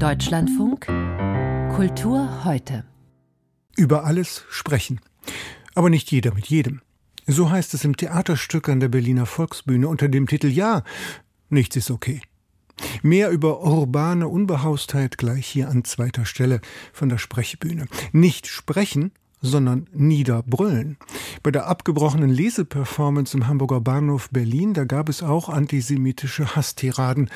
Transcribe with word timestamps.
Deutschlandfunk 0.00 0.86
Kultur 1.74 2.44
heute. 2.44 2.84
Über 3.76 4.04
alles 4.04 4.44
sprechen. 4.48 5.00
Aber 5.74 5.90
nicht 5.90 6.10
jeder 6.10 6.32
mit 6.34 6.46
jedem. 6.46 6.80
So 7.26 7.50
heißt 7.50 7.74
es 7.74 7.84
im 7.84 7.96
Theaterstück 7.96 8.68
an 8.68 8.80
der 8.80 8.88
Berliner 8.88 9.26
Volksbühne 9.26 9.88
unter 9.88 10.08
dem 10.08 10.26
Titel 10.26 10.48
Ja, 10.48 10.84
nichts 11.50 11.76
ist 11.76 11.90
okay. 11.90 12.22
Mehr 13.02 13.30
über 13.30 13.62
urbane 13.62 14.28
Unbehaustheit 14.28 15.18
gleich 15.18 15.46
hier 15.46 15.68
an 15.68 15.84
zweiter 15.84 16.24
Stelle 16.24 16.60
von 16.92 17.10
der 17.10 17.18
Sprechbühne. 17.18 17.86
Nicht 18.12 18.46
sprechen, 18.46 19.12
sondern 19.42 19.86
niederbrüllen. 19.92 20.96
Bei 21.42 21.50
der 21.50 21.66
abgebrochenen 21.66 22.30
Leseperformance 22.30 23.36
im 23.36 23.48
Hamburger 23.48 23.80
Bahnhof 23.80 24.30
Berlin, 24.30 24.72
da 24.72 24.84
gab 24.84 25.08
es 25.08 25.22
auch 25.22 25.48
antisemitische 25.48 26.56
Hasstiraden. 26.56 27.30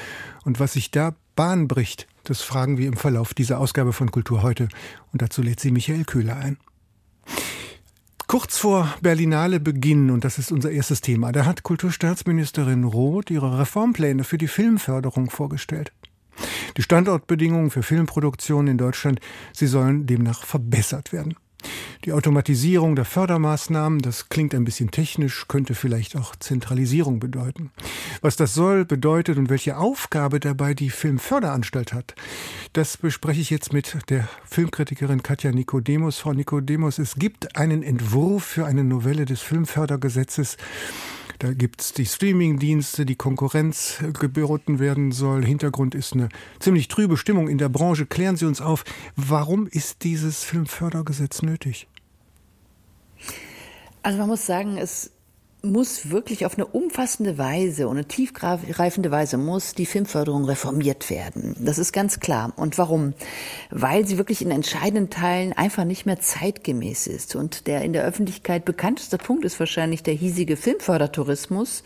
Und 0.45 0.61
was 0.61 0.75
sich 0.75 0.91
da 0.91 1.15
Bahn 1.37 1.69
bricht, 1.69 2.07
das 2.25 2.43
fragen 2.43 2.79
wir 2.79 2.89
im 2.89 2.97
Verlauf 2.97 3.35
dieser 3.35 3.61
Ausgabe 3.61 3.93
von 3.93 4.11
Kultur 4.11 4.43
heute. 4.43 4.69
Und 5.13 5.23
dazu 5.23 5.43
lädt 5.43 5.61
sie 5.61 5.71
Michael 5.71 6.05
Köhler 6.05 6.37
ein. 6.37 6.59
Kurz 8.27 8.59
vor 8.59 8.93
Berlinale 9.01 9.61
Beginn, 9.61 10.11
und 10.11 10.25
das 10.25 10.39
ist 10.39 10.51
unser 10.51 10.71
erstes 10.71 11.01
Thema, 11.01 11.31
da 11.31 11.45
hat 11.45 11.63
Kulturstaatsministerin 11.63 12.85
Roth 12.85 13.31
ihre 13.31 13.59
Reformpläne 13.59 14.25
für 14.25 14.39
die 14.39 14.49
Filmförderung 14.49 15.31
vorgestellt. 15.31 15.93
Die 16.77 16.83
Standortbedingungen 16.83 17.71
für 17.71 17.83
Filmproduktion 17.83 18.67
in 18.67 18.79
Deutschland, 18.79 19.21
sie 19.53 19.67
sollen 19.67 20.07
demnach 20.07 20.45
verbessert 20.45 21.13
werden. 21.13 21.35
Die 22.05 22.13
Automatisierung 22.13 22.97
der 22.97 23.05
Fördermaßnahmen, 23.05 24.01
das 24.01 24.29
klingt 24.29 24.55
ein 24.55 24.65
bisschen 24.65 24.91
technisch, 24.91 25.47
könnte 25.49 25.75
vielleicht 25.75 26.17
auch 26.17 26.37
Zentralisierung 26.37 27.21
bedeuten. 27.21 27.71
Was 28.21 28.37
das 28.37 28.55
soll, 28.55 28.85
bedeutet 28.85 29.39
und 29.39 29.49
welche 29.49 29.77
Aufgabe 29.79 30.41
dabei 30.41 30.75
die 30.75 30.91
Filmförderanstalt 30.91 31.93
hat, 31.93 32.15
das 32.73 32.97
bespreche 32.97 33.41
ich 33.41 33.51
jetzt 33.51 33.73
mit 33.73 33.97
der 34.11 34.29
Filmkritikerin 34.45 35.23
Katja 35.23 35.53
Nikodemus. 35.53 36.19
Frau 36.19 36.33
Nikodemus, 36.33 36.99
es 36.99 37.15
gibt 37.17 37.57
einen 37.57 37.83
Entwurf 37.83 38.45
für 38.45 38.67
eine 38.67 38.85
Novelle 38.85 39.25
des 39.25 39.41
Filmfördergesetzes. 39.41 40.57
Da 41.39 41.53
gibt 41.53 41.81
es 41.81 41.93
die 41.93 42.07
Streamingdienste, 42.07 43.05
die 43.07 43.17
Konkurrenz 43.17 43.99
geboten 44.19 44.79
werden 44.79 45.13
soll. 45.13 45.45
Hintergrund 45.45 45.95
ist 45.95 46.13
eine 46.13 46.29
ziemlich 46.61 46.89
trübe 46.89 47.17
Stimmung 47.17 47.49
in 47.49 47.59
der 47.59 47.69
Branche. 47.69 48.07
Klären 48.07 48.37
Sie 48.37 48.47
uns 48.47 48.61
auf, 48.61 48.85
warum 49.17 49.67
ist 49.67 50.05
dieses 50.05 50.45
Filmfördergesetz 50.45 51.43
nötig? 51.43 51.89
Also 54.03 54.19
man 54.19 54.29
muss 54.29 54.45
sagen, 54.45 54.77
es 54.77 55.14
muss 55.65 56.11
wirklich 56.11 56.47
auf 56.47 56.55
eine 56.55 56.67
umfassende 56.67 57.39
Weise 57.39 57.89
und 57.89 57.97
eine 57.97 58.07
tiefgreifende 58.07 59.11
Weise 59.11 59.37
muss 59.37 59.75
die 59.75 59.87
Filmförderung 59.87 60.45
reformiert 60.45 61.11
werden. 61.11 61.57
Das 61.59 61.79
ist 61.79 61.93
ganz 61.93 62.21
klar. 62.21 62.53
Und 62.57 62.79
warum? 62.79 63.15
Weil 63.71 64.07
sie 64.07 64.19
wirklich 64.19 64.43
in 64.43 64.51
entscheidenden 64.51 65.11
Teilen 65.11 65.53
einfach 65.53 65.85
nicht 65.85 66.07
mehr 66.07 66.21
zeitgemäß 66.21 67.07
ist. 67.07 67.35
Und 67.35 67.67
der 67.67 67.83
in 67.83 67.93
der 67.93 68.05
Öffentlichkeit 68.05 68.65
bekannteste 68.65 69.19
Punkt 69.19 69.45
ist 69.45 69.59
wahrscheinlich 69.59 70.03
der 70.03 70.15
hiesige 70.15 70.57
Filmfördertourismus. 70.57 71.83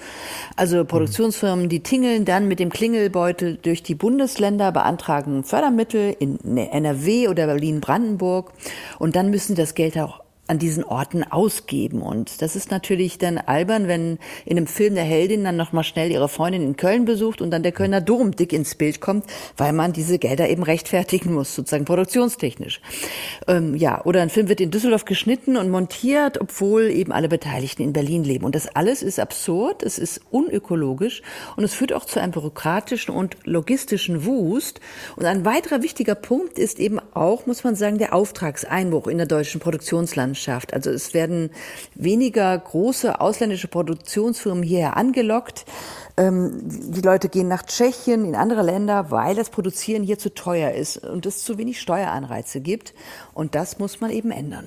Also 0.56 0.84
Produktionsfirmen, 0.84 1.68
die 1.68 1.80
tingeln 1.80 2.24
dann 2.24 2.48
mit 2.48 2.58
dem 2.58 2.70
Klingelbeutel 2.70 3.58
durch 3.62 3.82
die 3.82 3.94
Bundesländer, 3.94 4.72
beantragen 4.72 5.44
Fördermittel 5.44 6.16
in 6.18 6.38
NRW 6.56 7.28
oder 7.28 7.46
Berlin-Brandenburg. 7.46 8.52
Und 8.98 9.16
dann 9.16 9.30
müssen 9.30 9.54
das 9.54 9.74
Geld 9.74 9.96
auch 9.96 10.20
an 10.48 10.58
diesen 10.58 10.82
Orten 10.82 11.22
ausgeben. 11.22 12.00
Und 12.00 12.40
das 12.40 12.56
ist 12.56 12.70
natürlich 12.70 13.18
dann 13.18 13.36
albern, 13.36 13.86
wenn 13.86 14.18
in 14.46 14.56
einem 14.56 14.66
Film 14.66 14.94
der 14.94 15.04
Heldin 15.04 15.44
dann 15.44 15.56
nochmal 15.56 15.84
schnell 15.84 16.10
ihre 16.10 16.28
Freundin 16.28 16.62
in 16.62 16.76
Köln 16.76 17.04
besucht 17.04 17.42
und 17.42 17.50
dann 17.50 17.62
der 17.62 17.72
Kölner 17.72 18.00
Dom 18.00 18.32
dick 18.34 18.54
ins 18.54 18.74
Bild 18.74 19.00
kommt, 19.00 19.26
weil 19.58 19.74
man 19.74 19.92
diese 19.92 20.18
Gelder 20.18 20.48
eben 20.48 20.62
rechtfertigen 20.62 21.34
muss, 21.34 21.54
sozusagen 21.54 21.84
produktionstechnisch. 21.84 22.80
Ähm, 23.46 23.74
ja, 23.76 24.02
oder 24.04 24.22
ein 24.22 24.30
Film 24.30 24.48
wird 24.48 24.62
in 24.62 24.70
Düsseldorf 24.70 25.04
geschnitten 25.04 25.58
und 25.58 25.70
montiert, 25.70 26.40
obwohl 26.40 26.84
eben 26.84 27.12
alle 27.12 27.28
Beteiligten 27.28 27.82
in 27.82 27.92
Berlin 27.92 28.24
leben. 28.24 28.46
Und 28.46 28.54
das 28.54 28.74
alles 28.74 29.02
ist 29.02 29.20
absurd, 29.20 29.82
es 29.82 29.98
ist 29.98 30.22
unökologisch 30.30 31.22
und 31.56 31.64
es 31.64 31.74
führt 31.74 31.92
auch 31.92 32.06
zu 32.06 32.20
einem 32.20 32.32
bürokratischen 32.32 33.14
und 33.14 33.36
logistischen 33.44 34.24
Wust. 34.24 34.80
Und 35.16 35.26
ein 35.26 35.44
weiterer 35.44 35.82
wichtiger 35.82 36.14
Punkt 36.14 36.58
ist 36.58 36.78
eben 36.80 37.00
auch, 37.12 37.44
muss 37.44 37.64
man 37.64 37.74
sagen, 37.74 37.98
der 37.98 38.14
Auftragseinbruch 38.14 39.08
in 39.08 39.18
der 39.18 39.26
deutschen 39.26 39.60
Produktionslandschaft. 39.60 40.37
Landschaft. 40.38 40.72
Also 40.72 40.90
es 40.90 41.14
werden 41.14 41.50
weniger 41.94 42.56
große 42.56 43.20
ausländische 43.20 43.68
Produktionsfirmen 43.68 44.62
hierher 44.62 44.96
angelockt. 44.96 45.64
Ähm, 46.16 46.52
die 46.64 47.00
Leute 47.00 47.28
gehen 47.28 47.48
nach 47.48 47.64
Tschechien, 47.64 48.24
in 48.24 48.34
andere 48.34 48.62
Länder, 48.62 49.10
weil 49.10 49.34
das 49.34 49.50
Produzieren 49.50 50.02
hier 50.02 50.18
zu 50.18 50.32
teuer 50.32 50.72
ist 50.72 50.98
und 50.98 51.26
es 51.26 51.44
zu 51.44 51.58
wenig 51.58 51.80
Steueranreize 51.80 52.60
gibt. 52.60 52.94
Und 53.34 53.54
das 53.54 53.78
muss 53.78 54.00
man 54.00 54.10
eben 54.10 54.30
ändern. 54.30 54.66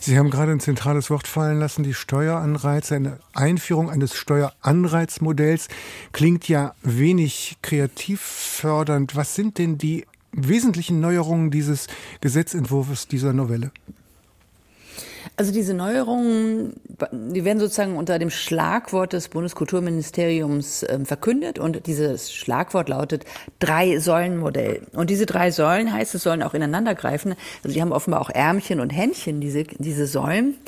Sie 0.00 0.18
haben 0.18 0.30
gerade 0.30 0.52
ein 0.52 0.60
zentrales 0.60 1.10
Wort 1.10 1.26
fallen 1.26 1.58
lassen, 1.58 1.82
die 1.82 1.94
Steueranreize. 1.94 2.94
Eine 2.94 3.18
Einführung 3.34 3.90
eines 3.90 4.14
Steueranreizmodells 4.14 5.68
klingt 6.12 6.48
ja 6.48 6.74
wenig 6.82 7.58
kreativ 7.62 8.20
fördernd. 8.20 9.16
Was 9.16 9.34
sind 9.34 9.58
denn 9.58 9.76
die 9.76 10.06
wesentlichen 10.32 11.00
Neuerungen 11.00 11.50
dieses 11.50 11.88
Gesetzentwurfs 12.20 13.08
dieser 13.08 13.32
Novelle? 13.32 13.72
Also 15.40 15.52
diese 15.52 15.72
Neuerungen, 15.72 16.74
die 17.12 17.46
werden 17.46 17.60
sozusagen 17.60 17.96
unter 17.96 18.18
dem 18.18 18.28
Schlagwort 18.28 19.14
des 19.14 19.28
Bundeskulturministeriums 19.28 20.82
äh, 20.82 21.02
verkündet 21.06 21.58
und 21.58 21.86
dieses 21.86 22.30
Schlagwort 22.30 22.90
lautet 22.90 23.24
Drei-Säulen-Modell. 23.58 24.82
Und 24.92 25.08
diese 25.08 25.24
drei 25.24 25.50
Säulen 25.50 25.94
heißt, 25.94 26.14
es 26.14 26.24
sollen 26.24 26.42
auch 26.42 26.52
ineinander 26.52 26.94
greifen. 26.94 27.36
Also 27.64 27.72
die 27.72 27.80
haben 27.80 27.92
offenbar 27.92 28.20
auch 28.20 28.28
Ärmchen 28.28 28.80
und 28.80 28.90
Händchen, 28.90 29.40
diese, 29.40 29.64
diese 29.64 30.06
Säulen. 30.06 30.58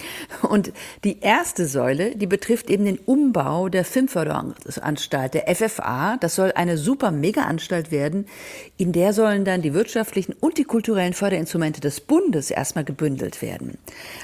Und 0.40 0.72
die 1.04 1.20
erste 1.20 1.66
Säule, 1.66 2.16
die 2.16 2.26
betrifft 2.26 2.70
eben 2.70 2.86
den 2.86 2.96
Umbau 2.96 3.68
der 3.68 3.84
Filmförderanstalt, 3.84 5.34
der 5.34 5.54
FFA. 5.54 6.16
Das 6.18 6.34
soll 6.34 6.50
eine 6.52 6.78
super 6.78 7.10
Mega-Anstalt 7.10 7.90
werden. 7.90 8.24
In 8.78 8.92
der 8.92 9.12
sollen 9.12 9.44
dann 9.44 9.60
die 9.60 9.74
wirtschaftlichen 9.74 10.34
und 10.40 10.56
die 10.56 10.64
kulturellen 10.64 11.12
Förderinstrumente 11.12 11.82
des 11.82 12.00
Bundes 12.00 12.50
erstmal 12.50 12.84
gebündelt 12.84 13.42
werden. 13.42 13.76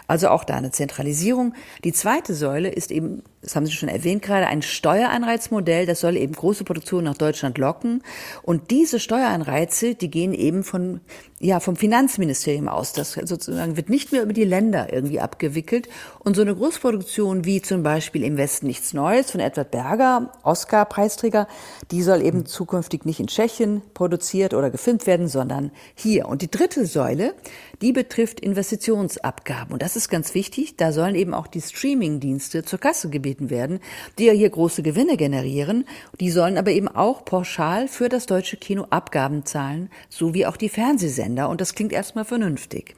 Also 0.06 0.28
auch 0.28 0.37
auch 0.38 0.44
da 0.44 0.54
eine 0.54 0.70
Zentralisierung. 0.70 1.54
Die 1.82 1.92
zweite 1.92 2.34
Säule 2.34 2.68
ist 2.68 2.92
eben, 2.92 3.22
das 3.42 3.56
haben 3.56 3.66
Sie 3.66 3.72
schon 3.72 3.88
erwähnt 3.88 4.22
gerade, 4.22 4.46
ein 4.46 4.62
Steueranreizmodell. 4.62 5.84
Das 5.84 6.00
soll 6.00 6.16
eben 6.16 6.32
große 6.32 6.64
Produktionen 6.64 7.06
nach 7.06 7.18
Deutschland 7.18 7.58
locken. 7.58 8.02
Und 8.42 8.70
diese 8.70 9.00
Steueranreize, 9.00 9.96
die 9.96 10.10
gehen 10.10 10.32
eben 10.32 10.62
von, 10.62 11.00
ja, 11.40 11.60
vom 11.60 11.76
Finanzministerium 11.76 12.66
aus. 12.68 12.92
Das 12.92 13.12
sozusagen 13.12 13.76
wird 13.76 13.88
nicht 13.88 14.10
mehr 14.10 14.22
über 14.22 14.32
die 14.32 14.44
Länder 14.44 14.92
irgendwie 14.92 15.20
abgewickelt. 15.20 15.88
Und 16.18 16.34
so 16.34 16.42
eine 16.42 16.54
Großproduktion 16.54 17.44
wie 17.44 17.62
zum 17.62 17.84
Beispiel 17.84 18.24
im 18.24 18.36
Westen 18.36 18.66
nichts 18.66 18.92
Neues 18.92 19.30
von 19.30 19.40
Edward 19.40 19.70
Berger, 19.70 20.32
Oscar-Preisträger, 20.42 21.46
die 21.92 22.02
soll 22.02 22.22
eben 22.22 22.44
zukünftig 22.44 23.04
nicht 23.04 23.20
in 23.20 23.28
Tschechien 23.28 23.82
produziert 23.94 24.52
oder 24.52 24.70
gefilmt 24.70 25.06
werden, 25.06 25.28
sondern 25.28 25.70
hier. 25.94 26.26
Und 26.26 26.42
die 26.42 26.50
dritte 26.50 26.86
Säule, 26.86 27.34
die 27.82 27.92
betrifft 27.92 28.40
Investitionsabgaben. 28.40 29.72
Und 29.72 29.82
das 29.82 29.94
ist 29.94 30.08
ganz 30.08 30.34
wichtig. 30.34 30.76
Da 30.76 30.90
sollen 30.90 31.14
eben 31.14 31.34
auch 31.34 31.46
die 31.46 31.60
Streaming-Dienste 31.60 32.64
zur 32.64 32.80
Kasse 32.80 33.10
gebeten 33.10 33.48
werden, 33.48 33.78
die 34.18 34.24
ja 34.24 34.32
hier 34.32 34.50
große 34.50 34.82
Gewinne 34.82 35.16
generieren. 35.16 35.84
Die 36.18 36.30
sollen 36.30 36.58
aber 36.58 36.72
eben 36.72 36.88
auch 36.88 37.24
pauschal 37.24 37.86
für 37.86 38.08
das 38.08 38.26
deutsche 38.26 38.56
Kino 38.56 38.86
Abgaben 38.90 39.44
zahlen, 39.46 39.88
so 40.08 40.34
wie 40.34 40.44
auch 40.44 40.56
die 40.56 40.68
Fernsehsender. 40.68 41.27
Und 41.48 41.60
das 41.60 41.74
klingt 41.74 41.92
erstmal 41.92 42.24
vernünftig. 42.24 42.94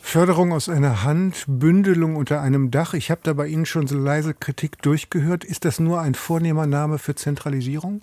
Förderung 0.00 0.52
aus 0.52 0.70
einer 0.70 1.04
Hand, 1.04 1.44
Bündelung 1.46 2.16
unter 2.16 2.40
einem 2.40 2.70
Dach. 2.70 2.94
Ich 2.94 3.10
habe 3.10 3.20
da 3.24 3.34
bei 3.34 3.46
Ihnen 3.46 3.66
schon 3.66 3.86
so 3.86 3.98
leise 3.98 4.32
Kritik 4.32 4.80
durchgehört. 4.80 5.44
Ist 5.44 5.66
das 5.66 5.80
nur 5.80 6.00
ein 6.00 6.14
vornehmer 6.14 6.66
Name 6.66 6.98
für 6.98 7.14
Zentralisierung? 7.14 8.00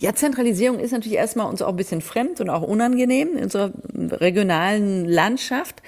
Ja, 0.00 0.14
Zentralisierung 0.14 0.80
ist 0.80 0.90
natürlich 0.90 1.16
erstmal 1.16 1.46
uns 1.48 1.62
auch 1.62 1.68
ein 1.68 1.76
bisschen 1.76 2.00
fremd 2.00 2.40
und 2.40 2.50
auch 2.50 2.62
unangenehm 2.62 3.36
in 3.36 3.44
unserer 3.44 3.70
regionalen 3.94 5.04
Landschaft. 5.04 5.80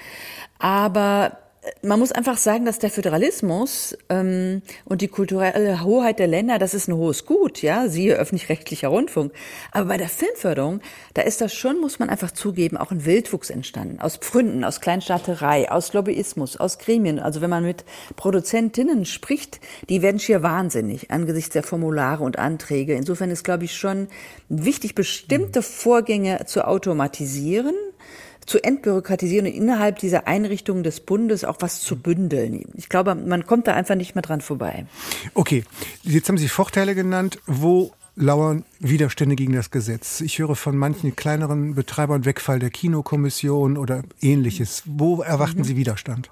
Aber 0.57 1.37
man 1.81 1.99
muss 1.99 2.11
einfach 2.11 2.37
sagen, 2.37 2.65
dass 2.65 2.79
der 2.79 2.89
Föderalismus 2.89 3.97
ähm, 4.09 4.61
und 4.85 5.01
die 5.01 5.07
kulturelle 5.07 5.83
Hoheit 5.83 6.19
der 6.19 6.27
Länder, 6.27 6.59
das 6.59 6.73
ist 6.73 6.87
ein 6.87 6.95
hohes 6.95 7.25
Gut, 7.25 7.61
ja, 7.61 7.87
siehe 7.87 8.15
öffentlich-rechtlicher 8.15 8.89
Rundfunk. 8.89 9.31
Aber 9.71 9.89
bei 9.89 9.97
der 9.97 10.09
Filmförderung, 10.09 10.81
da 11.13 11.21
ist 11.21 11.41
das 11.41 11.53
schon, 11.53 11.79
muss 11.79 11.99
man 11.99 12.09
einfach 12.09 12.31
zugeben, 12.31 12.77
auch 12.77 12.91
ein 12.91 13.05
Wildwuchs 13.05 13.49
entstanden. 13.49 13.99
Aus 13.99 14.17
Pfründen, 14.17 14.63
aus 14.63 14.81
Kleinstaaterei, 14.81 15.71
aus 15.71 15.93
Lobbyismus, 15.93 16.57
aus 16.57 16.79
Gremien. 16.79 17.19
Also 17.19 17.41
wenn 17.41 17.49
man 17.49 17.63
mit 17.63 17.85
Produzentinnen 18.15 19.05
spricht, 19.05 19.59
die 19.89 20.01
werden 20.01 20.19
schier 20.19 20.43
wahnsinnig 20.43 21.11
angesichts 21.11 21.51
der 21.51 21.63
Formulare 21.63 22.23
und 22.23 22.37
Anträge. 22.39 22.93
Insofern 22.93 23.31
ist, 23.31 23.43
glaube 23.43 23.65
ich, 23.65 23.75
schon 23.75 24.07
wichtig, 24.49 24.95
bestimmte 24.95 25.61
Vorgänge 25.61 26.45
zu 26.45 26.67
automatisieren 26.67 27.75
zu 28.47 28.63
entbürokratisieren 28.63 29.45
und 29.45 29.53
innerhalb 29.53 29.99
dieser 29.99 30.27
Einrichtungen 30.27 30.83
des 30.83 31.01
Bundes 31.01 31.43
auch 31.43 31.57
was 31.59 31.81
zu 31.81 31.97
bündeln. 31.97 32.65
Ich 32.75 32.89
glaube, 32.89 33.13
man 33.13 33.45
kommt 33.45 33.67
da 33.67 33.75
einfach 33.75 33.95
nicht 33.95 34.15
mehr 34.15 34.23
dran 34.23 34.41
vorbei. 34.41 34.87
Okay, 35.35 35.63
jetzt 36.01 36.29
haben 36.29 36.37
Sie 36.37 36.47
Vorteile 36.47 36.95
genannt. 36.95 37.39
Wo 37.45 37.91
lauern 38.15 38.65
Widerstände 38.79 39.35
gegen 39.35 39.53
das 39.53 39.69
Gesetz. 39.69 40.21
Ich 40.21 40.39
höre 40.39 40.55
von 40.55 40.75
manchen 40.75 41.15
kleineren 41.15 41.75
Betreibern 41.75 42.25
Wegfall 42.25 42.59
der 42.59 42.71
Kinokommission 42.71 43.77
oder 43.77 44.01
ähnliches. 44.21 44.81
Wo 44.85 45.21
erwarten 45.21 45.59
mhm. 45.59 45.63
Sie 45.63 45.75
Widerstand? 45.75 46.29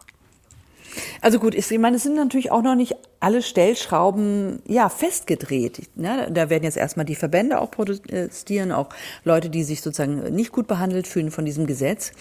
Also 1.21 1.39
gut, 1.39 1.55
ich 1.55 1.69
meine, 1.77 1.97
es 1.97 2.03
sind 2.03 2.15
natürlich 2.15 2.51
auch 2.51 2.61
noch 2.61 2.75
nicht 2.75 2.95
alle 3.19 3.41
Stellschrauben 3.41 4.61
ja 4.67 4.87
festgedreht. 4.87 5.89
Ne? 5.95 6.27
Da 6.31 6.51
werden 6.51 6.63
jetzt 6.63 6.77
erstmal 6.77 7.07
die 7.07 7.15
Verbände 7.15 7.59
auch 7.59 7.71
protestieren, 7.71 8.71
auch 8.71 8.89
Leute, 9.23 9.49
die 9.49 9.63
sich 9.63 9.81
sozusagen 9.81 10.35
nicht 10.35 10.51
gut 10.51 10.67
behandelt 10.67 11.07
fühlen 11.07 11.31
von 11.31 11.43
diesem 11.43 11.65
Gesetz. 11.65 12.11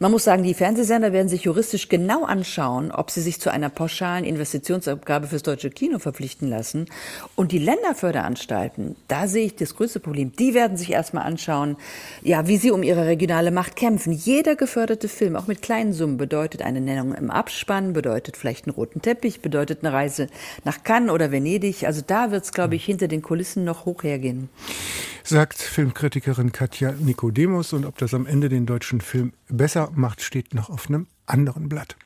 Man 0.00 0.10
muss 0.10 0.24
sagen, 0.24 0.42
die 0.42 0.52
Fernsehsender 0.52 1.14
werden 1.14 1.30
sich 1.30 1.44
juristisch 1.44 1.88
genau 1.88 2.24
anschauen, 2.24 2.90
ob 2.90 3.10
sie 3.10 3.22
sich 3.22 3.40
zu 3.40 3.50
einer 3.50 3.70
pauschalen 3.70 4.24
Investitionsabgabe 4.24 5.28
fürs 5.28 5.42
deutsche 5.42 5.70
Kino 5.70 5.98
verpflichten 5.98 6.48
lassen. 6.48 6.86
Und 7.36 7.52
die 7.52 7.58
Länderförderanstalten, 7.58 8.96
da 9.08 9.28
sehe 9.28 9.46
ich 9.46 9.56
das 9.56 9.76
größte 9.76 10.00
Problem. 10.00 10.32
Die 10.38 10.52
werden 10.52 10.76
sich 10.76 10.92
erstmal 10.92 11.24
anschauen, 11.24 11.76
ja, 12.22 12.46
wie 12.48 12.58
sie 12.58 12.70
um 12.70 12.82
ihre 12.82 13.06
regionale 13.06 13.50
Macht 13.50 13.76
kämpfen. 13.76 14.12
Jeder 14.12 14.56
geförderte 14.56 15.08
Film, 15.08 15.36
auch 15.36 15.46
mit 15.46 15.62
kleinen 15.62 15.94
Summen, 15.94 16.18
bedeutet 16.18 16.60
eine 16.60 16.82
Nennung 16.82 17.14
im 17.14 17.30
Abspann, 17.30 17.94
bedeutet 17.94 18.19
vielleicht 18.36 18.66
einen 18.66 18.74
roten 18.74 19.02
Teppich, 19.02 19.40
bedeutet 19.40 19.84
eine 19.84 19.92
Reise 19.92 20.28
nach 20.64 20.82
Cannes 20.82 21.10
oder 21.10 21.30
Venedig. 21.30 21.84
Also 21.84 22.02
da 22.06 22.30
wird 22.30 22.44
es, 22.44 22.52
glaube 22.52 22.76
ich, 22.76 22.84
hinter 22.84 23.08
den 23.08 23.22
Kulissen 23.22 23.64
noch 23.64 23.84
hoch 23.84 24.02
hergehen. 24.02 24.48
Sagt 25.24 25.58
Filmkritikerin 25.58 26.52
Katja 26.52 26.92
Nikodemus. 26.92 27.72
Und 27.72 27.86
ob 27.86 27.98
das 27.98 28.14
am 28.14 28.26
Ende 28.26 28.48
den 28.48 28.66
deutschen 28.66 29.00
Film 29.00 29.32
besser 29.48 29.90
macht, 29.94 30.22
steht 30.22 30.54
noch 30.54 30.70
auf 30.70 30.88
einem 30.88 31.06
anderen 31.26 31.68
Blatt. 31.68 31.96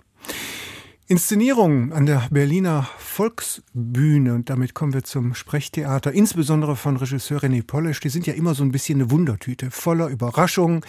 Inszenierungen 1.07 1.93
an 1.93 2.07
der 2.07 2.29
Berliner 2.31 2.89
Volksbühne, 2.99 4.35
und 4.35 4.49
damit 4.49 4.73
kommen 4.73 4.95
wir 4.95 5.05
zum 5.05 5.35
Sprechtheater, 5.35 6.13
insbesondere 6.13 6.77
von 6.77 6.97
Regisseur 6.97 7.41
René 7.41 7.63
Polisch, 7.63 8.01
die 8.01 8.09
sind 8.09 8.27
ja 8.27 8.33
immer 8.33 8.55
so 8.55 8.65
ein 8.65 8.73
bisschen 8.73 9.01
eine 9.01 9.11
Wundertüte, 9.11 9.71
voller 9.71 10.09
Überraschungen. 10.09 10.81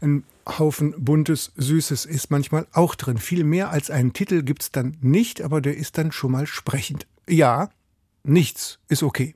Ein 0.00 0.22
Haufen 0.48 0.94
buntes, 0.96 1.52
süßes 1.56 2.06
ist 2.06 2.30
manchmal 2.30 2.66
auch 2.72 2.94
drin. 2.94 3.18
Viel 3.18 3.44
mehr 3.44 3.70
als 3.70 3.90
einen 3.90 4.12
Titel 4.12 4.42
gibt's 4.42 4.72
dann 4.72 4.96
nicht, 5.00 5.42
aber 5.42 5.60
der 5.60 5.76
ist 5.76 5.98
dann 5.98 6.12
schon 6.12 6.32
mal 6.32 6.46
sprechend. 6.46 7.06
Ja, 7.28 7.68
nichts 8.24 8.78
ist 8.88 9.02
okay. 9.02 9.34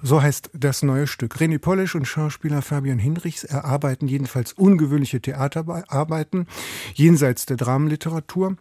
So 0.00 0.22
heißt 0.22 0.50
das 0.52 0.84
neue 0.84 1.08
Stück. 1.08 1.36
René 1.36 1.58
Polisch 1.58 1.96
und 1.96 2.06
Schauspieler 2.06 2.62
Fabian 2.62 3.00
Hinrichs 3.00 3.42
erarbeiten 3.42 4.06
jedenfalls 4.06 4.52
ungewöhnliche 4.52 5.20
Theaterarbeiten 5.20 6.46
jenseits 6.94 7.46
der 7.46 7.56
Dramenliteratur. 7.56 8.56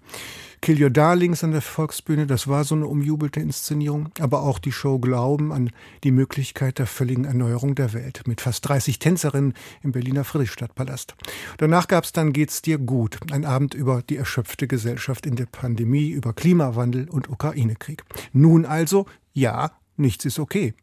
Kill 0.62 0.81
Your 0.81 0.89
Darlings 0.89 1.44
an 1.44 1.51
der 1.51 1.62
Volksbühne, 1.62 2.25
das 2.25 2.48
war 2.48 2.63
so 2.63 2.74
eine 2.74 2.88
umjubelte 2.88 3.39
Inszenierung, 3.39 4.10
aber 4.19 4.42
auch 4.42 4.57
die 4.57 4.72
Show 4.72 4.98
Glauben 4.98 5.51
an 5.51 5.69
die 6.04 6.10
Möglichkeit 6.10 6.80
der 6.80 6.88
völligen 6.88 7.25
Erneuerung 7.25 7.75
der 7.75 7.94
Welt 7.94 8.24
mit 8.25 8.42
fast 8.42 8.68
30 8.68 8.98
Tänzerinnen 8.98 9.54
im 9.83 9.92
Berliner 9.92 10.24
Friedrichstadtpalast. 10.24 11.16
Danach 11.57 11.88
gab 11.88 12.06
es 12.06 12.13
dann 12.13 12.33
Geht's 12.33 12.63
dir 12.63 12.80
gut, 12.80 13.19
ein 13.31 13.45
Abend 13.45 13.75
über 13.75 14.01
die 14.01 14.18
erschöpfte 14.18 14.68
Gesellschaft 14.68 15.28
in 15.28 15.36
der 15.36 15.45
Pandemie, 15.45 16.10
über 16.10 16.33
Klimawandel 16.33 17.07
und 17.07 17.30
Ukraine-Krieg. 17.30 18.04
Nun 18.33 18.66
also, 18.66 19.06
ja, 19.33 19.72
nichts 19.99 20.25
ist 20.25 20.39
okay. 20.39 20.73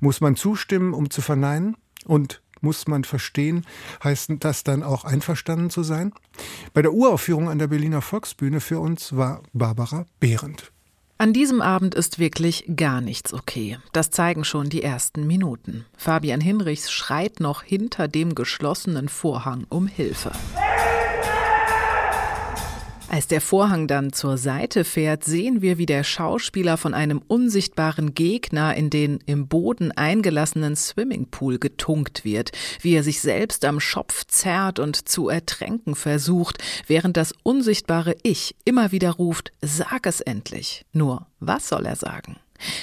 Muss 0.00 0.20
man 0.20 0.36
zustimmen, 0.36 0.94
um 0.94 1.10
zu 1.10 1.20
verneinen? 1.20 1.76
Und 2.06 2.42
muss 2.60 2.86
man 2.88 3.04
verstehen, 3.04 3.66
heißt 4.02 4.32
das 4.40 4.64
dann 4.64 4.82
auch 4.82 5.04
einverstanden 5.04 5.70
zu 5.70 5.82
sein? 5.82 6.12
Bei 6.72 6.82
der 6.82 6.92
Uraufführung 6.92 7.48
an 7.48 7.58
der 7.58 7.68
Berliner 7.68 8.02
Volksbühne 8.02 8.60
für 8.60 8.80
uns 8.80 9.16
war 9.16 9.42
Barbara 9.52 10.06
Behrendt. 10.18 10.72
An 11.20 11.34
diesem 11.34 11.60
Abend 11.60 11.94
ist 11.94 12.18
wirklich 12.18 12.64
gar 12.76 13.02
nichts 13.02 13.34
okay. 13.34 13.78
Das 13.92 14.10
zeigen 14.10 14.42
schon 14.42 14.70
die 14.70 14.82
ersten 14.82 15.26
Minuten. 15.26 15.84
Fabian 15.94 16.40
Hinrichs 16.40 16.90
schreit 16.90 17.40
noch 17.40 17.62
hinter 17.62 18.08
dem 18.08 18.34
geschlossenen 18.34 19.10
Vorhang 19.10 19.66
um 19.68 19.86
Hilfe. 19.86 20.32
Als 23.10 23.26
der 23.26 23.40
Vorhang 23.40 23.88
dann 23.88 24.12
zur 24.12 24.38
Seite 24.38 24.84
fährt, 24.84 25.24
sehen 25.24 25.62
wir, 25.62 25.78
wie 25.78 25.86
der 25.86 26.04
Schauspieler 26.04 26.76
von 26.76 26.94
einem 26.94 27.20
unsichtbaren 27.26 28.14
Gegner 28.14 28.76
in 28.76 28.88
den 28.88 29.18
im 29.26 29.48
Boden 29.48 29.90
eingelassenen 29.90 30.76
Swimmingpool 30.76 31.58
getunkt 31.58 32.24
wird, 32.24 32.52
wie 32.82 32.94
er 32.94 33.02
sich 33.02 33.20
selbst 33.20 33.64
am 33.64 33.80
Schopf 33.80 34.26
zerrt 34.28 34.78
und 34.78 35.08
zu 35.08 35.28
ertränken 35.28 35.96
versucht, 35.96 36.58
während 36.86 37.16
das 37.16 37.34
unsichtbare 37.42 38.14
Ich 38.22 38.54
immer 38.64 38.92
wieder 38.92 39.10
ruft, 39.10 39.50
sag 39.60 40.06
es 40.06 40.20
endlich. 40.20 40.86
Nur, 40.92 41.26
was 41.40 41.68
soll 41.68 41.86
er 41.86 41.96
sagen? 41.96 42.36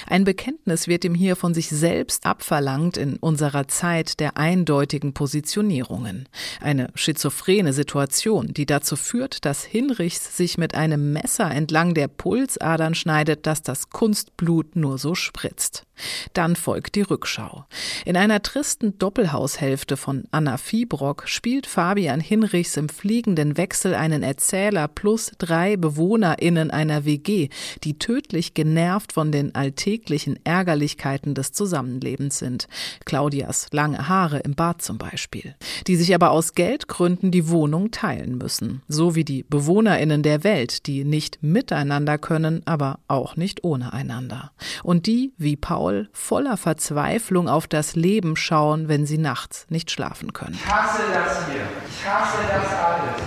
Ein 0.06 0.24
Bekenntnis 0.24 0.88
wird 0.88 1.04
ihm 1.04 1.14
hier 1.14 1.36
von 1.36 1.54
sich 1.54 1.68
selbst 1.68 2.26
abverlangt 2.26 2.96
in 2.96 3.16
unserer 3.16 3.68
Zeit 3.68 4.20
der 4.20 4.36
eindeutigen 4.36 5.14
Positionierungen. 5.14 6.28
Eine 6.60 6.90
schizophrene 6.94 7.72
Situation, 7.72 8.48
die 8.48 8.66
dazu 8.66 8.96
führt, 8.96 9.44
dass 9.44 9.64
Hinrichs 9.64 10.36
sich 10.36 10.58
mit 10.58 10.74
einem 10.74 11.12
Messer 11.12 11.50
entlang 11.50 11.94
der 11.94 12.08
Pulsadern 12.08 12.94
schneidet, 12.94 13.46
dass 13.46 13.62
das 13.62 13.90
Kunstblut 13.90 14.76
nur 14.76 14.98
so 14.98 15.14
spritzt. 15.14 15.84
Dann 16.32 16.56
folgt 16.56 16.94
die 16.94 17.02
Rückschau. 17.02 17.66
In 18.04 18.16
einer 18.16 18.42
tristen 18.42 18.98
Doppelhaushälfte 18.98 19.96
von 19.96 20.24
Anna 20.30 20.56
Fiebrock 20.56 21.24
spielt 21.26 21.66
Fabian 21.66 22.20
Hinrichs 22.20 22.76
im 22.76 22.88
fliegenden 22.88 23.56
Wechsel 23.56 23.94
einen 23.94 24.22
Erzähler 24.22 24.88
plus 24.88 25.32
drei 25.38 25.76
BewohnerInnen 25.76 26.70
einer 26.70 27.04
WG, 27.04 27.48
die 27.84 27.98
tödlich 27.98 28.54
genervt 28.54 29.12
von 29.12 29.32
den 29.32 29.54
alltäglichen 29.68 30.38
Ärgerlichkeiten 30.44 31.34
des 31.34 31.52
Zusammenlebens 31.52 32.38
sind. 32.38 32.68
Claudias 33.04 33.66
lange 33.70 34.08
Haare 34.08 34.38
im 34.38 34.54
Bad 34.54 34.80
zum 34.80 34.96
Beispiel. 34.96 35.54
Die 35.86 35.96
sich 35.96 36.14
aber 36.14 36.30
aus 36.30 36.54
Geldgründen 36.54 37.30
die 37.30 37.50
Wohnung 37.50 37.90
teilen 37.90 38.38
müssen. 38.38 38.80
So 38.88 39.14
wie 39.14 39.24
die 39.24 39.42
BewohnerInnen 39.42 40.22
der 40.22 40.42
Welt, 40.42 40.86
die 40.86 41.04
nicht 41.04 41.42
miteinander 41.42 42.16
können, 42.16 42.62
aber 42.64 43.00
auch 43.08 43.36
nicht 43.36 43.62
ohne 43.62 43.92
einander. 43.92 44.52
Und 44.82 45.06
die, 45.06 45.34
wie 45.36 45.56
Paul 45.56 46.08
voller 46.12 46.56
Verzweiflung 46.56 47.46
auf 47.46 47.66
das 47.66 47.94
Leben 47.94 48.36
schauen, 48.36 48.88
wenn 48.88 49.04
sie 49.04 49.18
nachts 49.18 49.66
nicht 49.68 49.90
schlafen 49.90 50.32
können. 50.32 50.54
Ich 50.54 50.66
hasse 50.66 51.02
das 51.12 51.46
hier. 51.46 51.68
Ich 51.90 52.08
hasse 52.08 52.38
das 52.48 52.72
alles. 52.72 53.22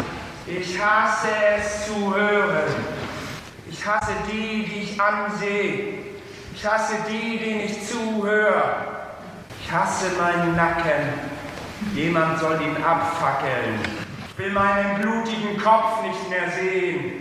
Ich 0.47 0.81
hasse 0.81 1.27
es 1.55 1.85
zu 1.85 2.15
hören. 2.15 2.73
Ich 3.69 3.85
hasse 3.85 4.11
die, 4.31 4.65
die 4.65 4.81
ich 4.81 4.99
ansehe. 4.99 6.00
Ich 6.61 6.67
hasse 6.67 6.93
die, 7.09 7.39
denen 7.39 7.61
ich 7.61 7.87
zuhöre. 7.87 8.85
Ich 9.63 9.71
hasse 9.71 10.11
meinen 10.15 10.55
Nacken. 10.55 11.09
Jemand 11.95 12.39
soll 12.39 12.61
ihn 12.61 12.77
abfackeln. 12.83 13.79
Ich 14.29 14.37
will 14.37 14.51
meinen 14.51 15.01
blutigen 15.01 15.57
Kopf 15.57 16.03
nicht 16.03 16.29
mehr 16.29 16.51
sehen. 16.51 17.13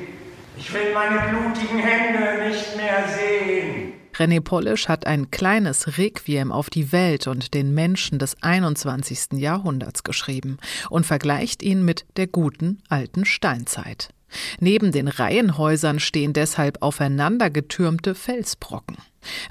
Ich 0.58 0.70
will 0.74 0.92
meine 0.92 1.20
blutigen 1.30 1.78
Hände 1.78 2.48
nicht 2.50 2.76
mehr 2.76 3.08
sehen. 3.08 3.94
René 4.14 4.42
Polisch 4.42 4.88
hat 4.88 5.06
ein 5.06 5.30
kleines 5.30 5.96
Requiem 5.96 6.52
auf 6.52 6.68
die 6.68 6.92
Welt 6.92 7.26
und 7.26 7.54
den 7.54 7.72
Menschen 7.72 8.18
des 8.18 8.42
21. 8.42 9.38
Jahrhunderts 9.38 10.04
geschrieben 10.04 10.58
und 10.90 11.06
vergleicht 11.06 11.62
ihn 11.62 11.82
mit 11.82 12.04
der 12.18 12.26
guten 12.26 12.82
alten 12.90 13.24
Steinzeit. 13.24 14.10
Neben 14.58 14.92
den 14.92 15.08
Reihenhäusern 15.08 16.00
stehen 16.00 16.32
deshalb 16.32 16.82
aufeinandergetürmte 16.82 18.14
Felsbrocken. 18.14 18.96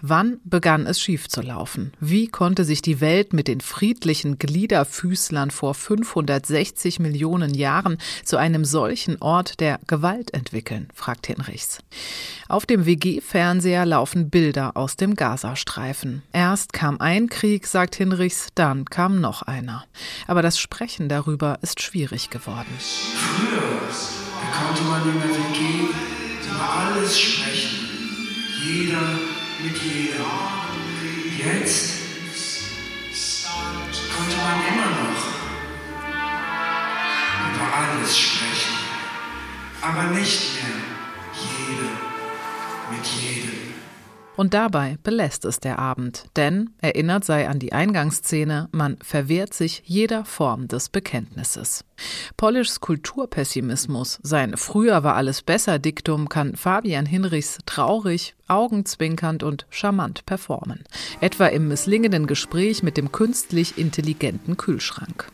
Wann 0.01 0.39
begann 0.43 0.88
es 0.88 1.00
schief 1.00 1.27
zu 1.27 1.41
laufen? 1.41 1.93
Wie 2.00 2.27
konnte 2.27 2.63
sich 2.63 2.81
die 2.81 3.01
Welt 3.01 3.33
mit 3.33 3.48
den 3.48 3.62
friedlichen 3.62 4.39
Gliederfüßlern 4.39 5.51
vor 5.51 5.74
560 5.74 7.00
Millionen 7.00 7.53
Jahren 7.53 7.98
zu 8.24 8.38
einem 8.38 8.65
solchen 8.65 9.21
Ort 9.21 9.59
der 9.59 9.79
Gewalt 9.88 10.33
entwickeln? 10.33 10.88
fragt 10.93 11.27
Hinrichs. 11.27 11.79
Auf 12.48 12.65
dem 12.65 12.86
WG-Fernseher 12.86 13.86
laufen 13.86 14.29
Bilder 14.29 14.75
aus 14.75 14.95
dem 14.95 15.15
Gazastreifen. 15.15 16.24
Erst 16.33 16.74
kam 16.74 17.00
ein 17.00 17.29
Krieg, 17.29 17.67
sagt 17.67 17.95
Hinrichs, 17.95 18.48
dann 18.55 18.86
kam 18.86 19.21
noch 19.21 19.43
einer. 19.43 19.86
Aber 20.27 20.41
das 20.41 20.59
Sprechen 20.59 21.09
darüber 21.09 21.59
ist 21.62 21.81
schwierig 21.81 22.29
geworden. 22.29 22.74
Früher 22.79 24.28
konnte 24.69 24.83
man 24.83 25.03
der 25.03 25.15
WG 25.15 25.89
über 26.45 26.69
alles 26.69 27.19
sprechen. 27.19 27.89
Jeder 28.63 29.17
mit 29.63 29.75
jedem. 29.81 30.25
Jetzt 31.39 31.93
konnte 34.15 34.38
man 34.38 34.61
immer 34.71 34.89
noch 34.91 35.21
über 37.55 37.67
alles 37.77 38.19
sprechen, 38.19 38.75
aber 39.81 40.03
nicht 40.03 40.53
mehr 40.53 40.75
jeder 41.33 41.91
mit 42.91 43.05
jedem. 43.07 43.78
Und 44.39 44.53
dabei 44.53 44.98
belässt 45.03 45.43
es 45.43 45.60
der 45.60 45.79
Abend, 45.79 46.27
denn 46.38 46.69
erinnert 46.79 47.25
sei 47.25 47.50
an 47.50 47.60
die 47.60 47.74
Eingangsszene, 47.74 48.69
man 48.72 48.96
verwehrt 49.03 49.53
sich 49.53 49.84
jeder 49.84 50.24
Form 50.24 50.69
des 50.69 50.88
Bekenntnisses. 50.88 51.84
Polischs 52.38 52.79
Kulturpessimismus, 52.79 54.17
sein 54.24 54.55
Früher 54.55 55.03
war 55.03 55.15
alles 55.15 55.41
besser 55.41 55.77
Diktum 55.77 56.29
kann 56.29 56.55
Fabian 56.55 57.05
Hinrichs 57.05 57.58
traurig, 57.65 58.34
augenzwinkernd 58.48 59.43
und 59.43 59.65
charmant 59.72 60.25
performen. 60.25 60.86
Etwa 61.19 61.48
im 61.48 61.67
misslingenden 61.67 62.25
Gespräch 62.25 62.81
mit 62.81 62.96
dem 62.96 63.12
künstlich 63.12 63.77
intelligenten 63.77 64.55
Kühlschrank. 64.55 65.29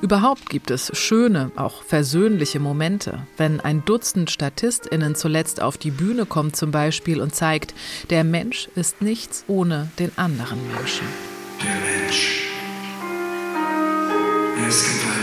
Überhaupt 0.00 0.48
gibt 0.50 0.70
es 0.70 0.90
schöne, 0.96 1.50
auch 1.56 1.82
versöhnliche 1.82 2.60
Momente, 2.60 3.26
wenn 3.36 3.60
ein 3.60 3.84
Dutzend 3.84 4.30
StatistInnen 4.30 5.14
zuletzt 5.14 5.60
auf 5.60 5.78
die 5.78 5.90
Bühne 5.90 6.26
kommt 6.26 6.56
zum 6.56 6.70
Beispiel 6.70 7.20
und 7.20 7.34
zeigt, 7.34 7.74
der 8.10 8.24
Mensch 8.24 8.68
ist 8.74 9.02
nichts 9.02 9.44
ohne 9.48 9.90
den 9.98 10.12
anderen 10.16 10.58
Menschen. 10.74 11.06
Der 11.62 11.74
Mensch. 12.02 12.48
Ist 14.68 14.84
gewalttätig. 14.84 15.21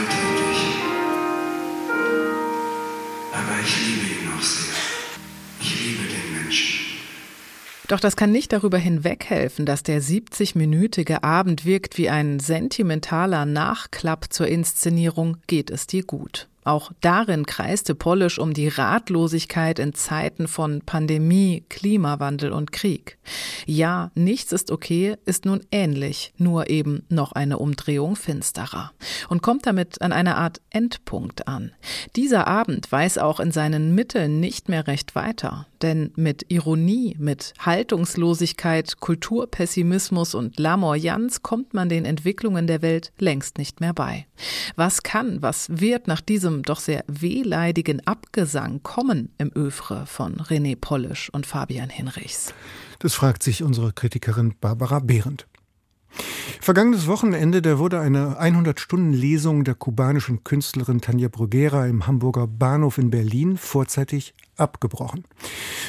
Doch 7.90 8.00
das 8.00 8.16
kann 8.16 8.32
nicht 8.32 8.54
darüber 8.54 8.78
hinweghelfen, 8.78 9.66
dass 9.66 9.82
der 9.82 10.00
70-minütige 10.00 11.24
Abend 11.24 11.66
wirkt 11.66 11.98
wie 11.98 12.08
ein 12.08 12.40
sentimentaler 12.40 13.48
Nachklapp 13.48 14.32
zur 14.32 14.48
Inszenierung 14.48 15.38
Geht 15.48 15.72
es 15.72 15.88
dir 15.88 16.04
gut. 16.04 16.48
Auch 16.64 16.92
darin 17.02 17.48
kreiste 17.48 17.96
Polish 17.96 18.38
um 18.38 18.54
die 18.54 18.68
Ratlosigkeit 18.68 19.80
in 19.80 19.96
Zeiten 19.96 20.48
von 20.48 20.82
Pandemie, 20.86 21.64
Klimawandel 21.68 22.52
und 22.52 22.72
Krieg. 22.72 23.18
Ja, 23.66 24.12
nichts 24.14 24.52
ist 24.52 24.70
okay 24.70 25.16
ist 25.26 25.46
nun 25.46 25.62
ähnlich, 25.72 26.32
nur 26.38 26.70
eben 26.70 27.08
noch 27.10 27.32
eine 27.32 27.58
Umdrehung 27.58 28.16
finsterer 28.16 28.92
und 29.30 29.42
kommt 29.42 29.66
damit 29.66 30.00
an 30.04 30.12
eine 30.12 30.36
Art 30.36 30.62
Endpunkt 30.70 31.48
an. 31.48 31.72
Dieser 32.16 32.46
Abend 32.46 32.92
weiß 32.92 33.18
auch 33.18 33.40
in 33.40 33.52
seinen 33.52 33.96
Mitteln 33.96 34.40
nicht 34.40 34.70
mehr 34.70 34.86
recht 34.86 35.16
weiter, 35.16 35.66
denn 35.82 36.12
mit 36.16 36.46
Ironie, 36.50 37.16
mit 37.20 37.54
Haltungslosigkeit, 37.60 39.00
Kulturpessimismus 39.00 40.36
und 40.36 40.60
Lamoyanz 40.60 41.42
kommt 41.42 41.74
man 41.74 41.90
den 41.90 42.06
Entwicklungen 42.06 42.68
der 42.68 42.82
Welt 42.82 43.12
längst 43.20 43.58
nicht 43.58 43.82
mehr 43.82 43.94
bei. 43.94 44.26
Was 44.76 45.04
kann, 45.04 45.42
was 45.42 45.68
wird 45.70 46.08
nach 46.08 46.22
diesem 46.22 46.64
doch 46.64 46.80
sehr 46.80 47.04
wehleidigen 47.08 48.06
Abgesang 48.06 48.84
kommen 48.84 49.34
im 49.38 49.52
Övre 49.56 50.06
von 50.06 50.38
René 50.38 50.76
Polisch 50.80 51.30
und 51.32 51.46
Fabian 51.46 51.90
Hinrichs? 51.90 52.54
Das 53.00 53.14
fragt 53.14 53.44
sich 53.44 53.64
unsere 53.64 53.94
Kritikerin 53.94 54.56
Barbara 54.60 55.00
Behrendt. 55.00 55.48
Vergangenes 56.62 57.08
Wochenende, 57.08 57.62
da 57.62 57.80
wurde 57.80 58.00
eine 58.00 58.40
100-Stunden-Lesung 58.42 59.64
der 59.64 59.76
kubanischen 59.76 60.44
Künstlerin 60.44 61.02
Tanja 61.02 61.30
Bruguera 61.30 61.88
im 61.88 62.08
Hamburger 62.08 62.48
Bahnhof 62.48 62.98
in 62.98 63.10
Berlin 63.10 63.58
vorzeitig 63.58 64.34
abgebrochen. 64.60 65.26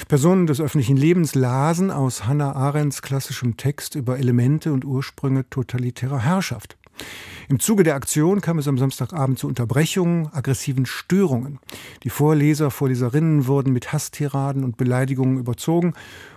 Personen 0.09 0.47
des 0.47 0.61
öffentlichen 0.61 0.97
Lebens 0.97 1.35
lasen 1.35 1.91
aus 1.91 2.27
Hannah 2.27 2.55
Arendts 2.55 3.03
klassischem 3.03 3.57
Text 3.57 3.95
über 3.95 4.19
Elemente 4.19 4.73
und 4.73 4.85
Ursprünge 4.85 5.49
totalitärer 5.49 6.21
Herrschaft. 6.21 6.77
Im 7.51 7.59
Zuge 7.59 7.83
der 7.83 7.97
Aktion 7.97 8.41
kam 8.41 8.61
es 8.61 8.69
am 8.69 8.79
Samstagabend 8.79 9.37
zu 9.37 9.49
Unterbrechungen, 9.49 10.33
aggressiven 10.33 10.87
Störungen. 10.87 11.59
Die 12.05 12.09
Vorleser, 12.09 12.71
Vorleserinnen 12.71 13.49
wurden 13.49 13.73
mit 13.73 13.93
Hasstiraden 13.93 14.63
und 14.63 14.77
Beleidigungen 14.77 15.37
überzogen 15.37 15.95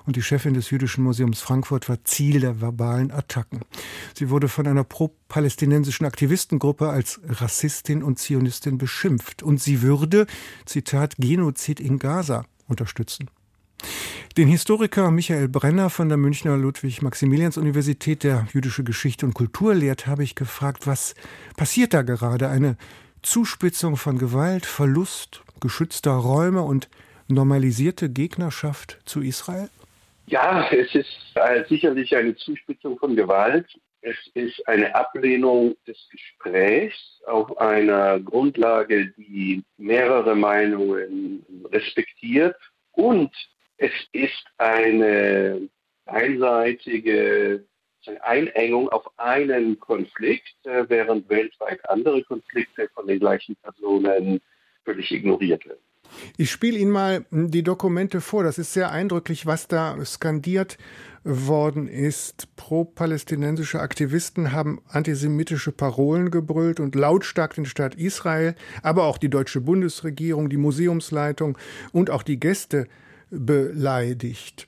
und 0.08 0.16
die 0.16 0.24
Chefin 0.24 0.56
des 0.56 0.72
Jüdischen 0.72 1.04
Museums 1.04 1.40
Frankfurt 1.40 1.88
war 1.88 2.04
Ziel 2.04 2.40
der 2.40 2.62
verbalen 2.62 3.12
Attacken. 3.12 3.60
Sie 4.16 4.32
wurde 4.32 4.48
von 4.48 4.66
einer 4.66 4.84
pro-palästinensischen 4.84 6.08
Aktivistengruppe 6.08 6.90
als 6.90 7.22
Rassistin 7.28 8.02
und 8.02 8.18
Zionistin 8.18 8.80
beschimpft 8.80 9.44
und 9.44 9.62
sie 9.62 9.84
würde, 9.84 10.26
Zitat, 10.66 11.18
Genozid 11.20 11.80
in 11.80 12.00
Gaza 12.00 12.46
unterstützen. 12.68 13.30
Den 14.36 14.48
Historiker 14.48 15.12
Michael 15.12 15.48
Brenner 15.48 15.92
von 15.92 16.10
der 16.10 16.18
Münchner 16.18 16.58
Ludwig-Maximilians-Universität, 16.58 18.24
der 18.24 18.48
jüdische 18.52 18.84
Geschichte 18.84 19.28
und 19.28 19.36
Kultur 19.36 19.76
lehrt, 19.76 20.08
habe 20.08 20.24
ich 20.24 20.34
gefragt, 20.34 20.88
was 20.88 21.14
passiert 21.56 21.94
da 21.94 22.02
gerade? 22.02 22.50
Eine 22.50 22.76
Zuspitzung 23.22 23.96
von 23.96 24.18
Gewalt, 24.18 24.66
Verlust 24.66 25.44
geschützter 25.62 26.14
Räume 26.14 26.64
und 26.64 26.90
normalisierte 27.28 28.10
Gegnerschaft 28.10 29.00
zu 29.06 29.22
Israel? 29.22 29.70
Ja, 30.26 30.68
es 30.72 30.96
ist 30.96 31.36
äh, 31.36 31.64
sicherlich 31.70 32.16
eine 32.16 32.36
Zuspitzung 32.36 32.98
von 32.98 33.16
Gewalt. 33.16 33.68
Es 34.02 34.18
ist 34.34 34.68
eine 34.68 34.94
Ablehnung 34.96 35.76
des 35.88 35.98
Gesprächs 36.10 37.22
auf 37.28 37.58
einer 37.58 38.20
Grundlage, 38.20 39.14
die 39.18 39.64
mehrere 39.78 40.36
Meinungen 40.36 41.46
respektiert 41.72 42.56
und 42.92 43.32
es 43.84 43.92
ist 44.14 44.46
eine 44.58 45.68
einseitige 46.06 47.66
Einengung 48.22 48.90
auf 48.90 49.06
einen 49.18 49.80
Konflikt, 49.80 50.56
äh, 50.64 50.86
während 50.88 51.30
weltweit 51.30 51.90
andere 51.90 52.24
Konflikte 52.24 52.90
von 52.94 53.08
den 53.08 53.20
gleichen 53.20 53.56
Personen 53.58 54.42
völlig 54.86 55.12
ignoriert 55.12 55.66
werden. 55.66 55.80
Ich 56.38 56.52
spiele 56.52 56.78
Ihnen 56.78 56.92
mal 56.92 57.26
die 57.32 57.64
Dokumente 57.64 58.22
vor. 58.22 58.44
Das 58.44 58.58
ist 58.58 58.74
sehr 58.74 58.92
eindrücklich, 58.92 59.46
was 59.46 59.68
da 59.68 59.98
skandiert 60.06 60.78
worden 61.24 61.88
ist. 61.88 62.56
Pro-palästinensische 62.56 63.80
Aktivisten 63.80 64.52
haben 64.52 64.82
antisemitische 64.90 65.72
Parolen 65.72 66.30
gebrüllt 66.30 66.80
und 66.80 66.96
lautstark 66.96 67.56
den 67.56 67.66
Staat 67.66 67.96
Israel, 67.96 68.56
aber 68.82 69.06
auch 69.06 69.18
die 69.18 69.30
deutsche 69.30 69.62
Bundesregierung, 69.62 70.50
die 70.50 70.58
Museumsleitung 70.58 71.58
und 71.94 72.10
auch 72.10 72.24
die 72.24 72.40
Gäste 72.40 72.88
beleidigt. 73.34 74.68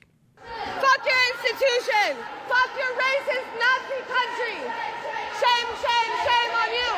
Fuck 0.81 1.01
your 1.05 1.23
institution! 1.31 2.17
Fuck 2.49 2.71
your 2.81 2.93
racist 2.97 3.49
Nazi 3.61 3.99
country! 4.09 4.57
Shame, 5.41 5.69
shame, 5.83 6.11
shame 6.25 6.53
on 6.63 6.69
you! 6.81 6.93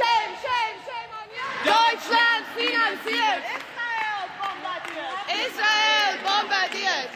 Shame, 0.00 0.32
shame, 0.44 0.76
shame 0.88 1.12
on 1.20 1.28
you! 1.36 1.46
Deutschland 1.70 2.44
finanziert! 2.56 3.42
Israel 3.54 4.24
bombardiert! 4.40 5.18
Israel 5.46 6.12
bombardiert! 6.26 7.10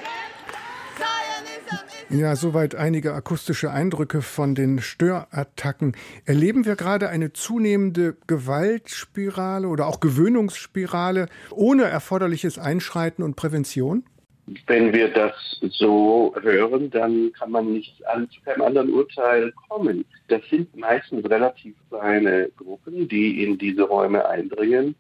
Ja, 2.17 2.35
soweit 2.35 2.75
einige 2.75 3.13
akustische 3.13 3.71
Eindrücke 3.71 4.23
von 4.23 4.55
den 4.55 4.79
Störattacken. 4.79 5.95
Erleben 6.25 6.65
wir 6.65 6.75
gerade 6.75 7.11
eine 7.11 7.35
zunehmende 7.35 8.17
Gewaltspirale 8.27 9.69
oder 9.69 9.87
auch 9.87 10.01
Gewöhnungsspirale 10.01 11.27
ohne 11.51 11.85
erforderliches 11.85 12.59
Einschreiten 12.59 13.23
und 13.23 13.37
Prävention? 13.37 14.05
Wenn 14.67 14.95
wir 14.95 15.09
das 15.09 15.35
so 15.69 16.35
hören, 16.41 16.89
dann 16.91 17.33
kann 17.35 17.51
man 17.51 17.75
nicht 17.75 18.07
an, 18.07 18.31
zu 18.31 18.41
keinem 18.41 18.63
anderen 18.63 18.95
Urteil 18.95 19.53
kommen. 19.69 20.07
Das 20.29 20.41
sind 20.49 20.75
meistens 20.75 21.29
relativ 21.29 21.77
kleine 21.91 22.49
Gruppen, 22.57 23.09
die 23.09 23.45
in 23.45 23.59
diese 23.59 23.83
Räume 23.83 24.27
eindringen. 24.27 24.95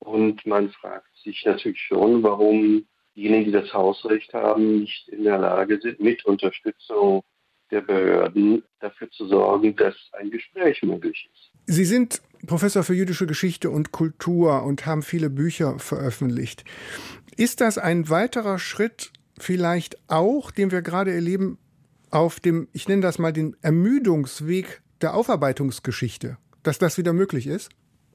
Und 0.00 0.44
man 0.44 0.68
fragt 0.68 1.16
sich 1.24 1.42
natürlich 1.46 1.80
schon, 1.80 2.22
warum 2.22 2.84
diejenigen, 3.18 3.46
die 3.46 3.52
das 3.52 3.72
Hausrecht 3.74 4.32
haben, 4.32 4.80
nicht 4.80 5.08
in 5.08 5.24
der 5.24 5.38
Lage 5.38 5.80
sind, 5.80 6.00
mit 6.00 6.24
Unterstützung 6.24 7.22
der 7.70 7.80
Behörden 7.82 8.62
dafür 8.80 9.10
zu 9.10 9.26
sorgen, 9.26 9.76
dass 9.76 9.94
ein 10.12 10.30
Gespräch 10.30 10.82
möglich 10.82 11.28
ist. 11.32 11.50
Sie 11.66 11.84
sind 11.84 12.22
Professor 12.46 12.82
für 12.82 12.94
jüdische 12.94 13.26
Geschichte 13.26 13.70
und 13.70 13.92
Kultur 13.92 14.62
und 14.62 14.86
haben 14.86 15.02
viele 15.02 15.28
Bücher 15.28 15.78
veröffentlicht. 15.78 16.64
Ist 17.36 17.60
das 17.60 17.76
ein 17.76 18.08
weiterer 18.08 18.58
Schritt 18.58 19.12
vielleicht 19.38 19.98
auch, 20.08 20.50
den 20.50 20.70
wir 20.70 20.82
gerade 20.82 21.12
erleben, 21.12 21.58
auf 22.10 22.40
dem, 22.40 22.68
ich 22.72 22.88
nenne 22.88 23.02
das 23.02 23.18
mal 23.18 23.32
den 23.32 23.56
Ermüdungsweg 23.60 24.80
der 25.02 25.14
Aufarbeitungsgeschichte, 25.14 26.38
dass 26.62 26.78
das 26.78 26.96
wieder 26.96 27.12
möglich 27.12 27.46
ist? 27.46 27.70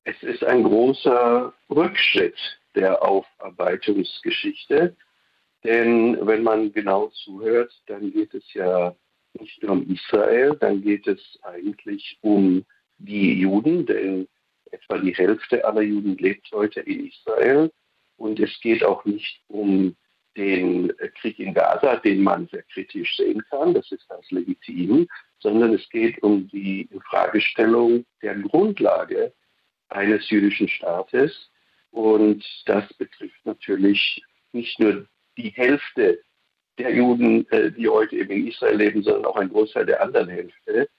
Es 0.06 0.22
ist 0.24 0.44
ein 0.44 0.64
großer 0.64 1.54
Rückschritt 1.70 2.36
der 2.76 3.04
Aufarbeitungsgeschichte. 3.04 4.96
Denn 5.64 6.18
wenn 6.26 6.44
man 6.44 6.72
genau 6.74 7.08
zuhört, 7.08 7.74
dann 7.88 8.12
geht 8.12 8.34
es 8.34 8.54
ja 8.54 8.96
nicht 9.40 9.64
nur 9.64 9.74
um 9.74 9.90
Israel, 9.92 10.56
dann 10.60 10.82
geht 10.82 11.08
es 11.08 11.40
eigentlich 11.42 12.18
um 12.22 12.66
die 12.98 13.40
Juden, 13.40 13.86
denn 13.86 14.28
etwa 14.72 14.98
die 14.98 15.16
Hälfte 15.16 15.64
aller 15.66 15.82
Juden 15.82 16.18
lebt 16.18 16.52
heute 16.52 16.82
in 16.82 17.08
Israel. 17.08 17.72
Und 18.18 18.40
es 18.40 18.60
geht 18.62 18.84
auch 18.84 19.06
nicht 19.06 19.42
um 19.48 19.96
den 20.36 20.92
Krieg 21.20 21.40
in 21.40 21.54
Gaza, 21.54 21.98
den 21.98 22.24
man 22.24 22.48
sehr 22.48 22.64
kritisch 22.64 23.16
sehen 23.18 23.44
kann, 23.50 23.74
das 23.74 23.92
ist 23.92 24.08
ganz 24.10 24.30
legitim, 24.32 25.08
sondern 25.40 25.74
es 25.74 25.88
geht 25.90 26.22
um 26.24 26.48
die 26.48 26.88
Infragestellung 26.92 28.06
der 28.22 28.36
Grundlage 28.36 29.34
eines 29.90 30.30
jüdischen 30.30 30.68
Staates, 30.68 31.52
und 31.94 32.44
das 32.66 32.92
betrifft 32.96 33.46
natürlich 33.46 34.24
nicht 34.52 34.80
nur 34.80 35.06
die 35.38 35.50
Hälfte 35.50 36.20
der 36.80 36.94
Juden, 36.96 37.48
äh, 37.52 37.72
die 37.72 37.88
heute 37.88 38.16
eben 38.16 38.32
in 38.32 38.48
Israel 38.48 38.78
leben, 38.78 39.04
sondern 39.04 39.26
auch 39.26 39.36
ein 39.36 39.50
Großteil 39.50 39.86
der 39.86 40.02
anderen 40.02 40.28
Hälfte, 40.28 40.90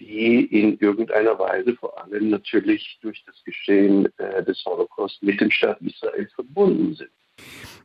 die 0.00 0.44
in 0.46 0.76
irgendeiner 0.78 1.38
Weise 1.38 1.76
vor 1.76 2.02
allem 2.02 2.30
natürlich 2.30 2.98
durch 3.00 3.22
das 3.26 3.40
Geschehen 3.44 4.08
äh, 4.18 4.42
des 4.42 4.64
Holocaust 4.64 5.22
mit 5.22 5.40
dem 5.40 5.52
Staat 5.52 5.80
Israel 5.82 6.28
verbunden 6.34 6.94
sind. 6.94 7.10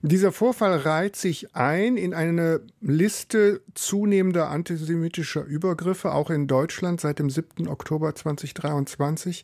Dieser 0.07 0.31
Vorfall 0.31 0.77
reiht 0.77 1.15
sich 1.15 1.55
ein 1.55 1.97
in 1.97 2.13
eine 2.13 2.61
Liste 2.79 3.61
zunehmender 3.73 4.51
antisemitischer 4.51 5.43
Übergriffe, 5.43 6.13
auch 6.13 6.29
in 6.29 6.45
Deutschland 6.45 7.01
seit 7.01 7.17
dem 7.17 7.31
7. 7.31 7.67
Oktober 7.67 8.13
2023. 8.13 9.43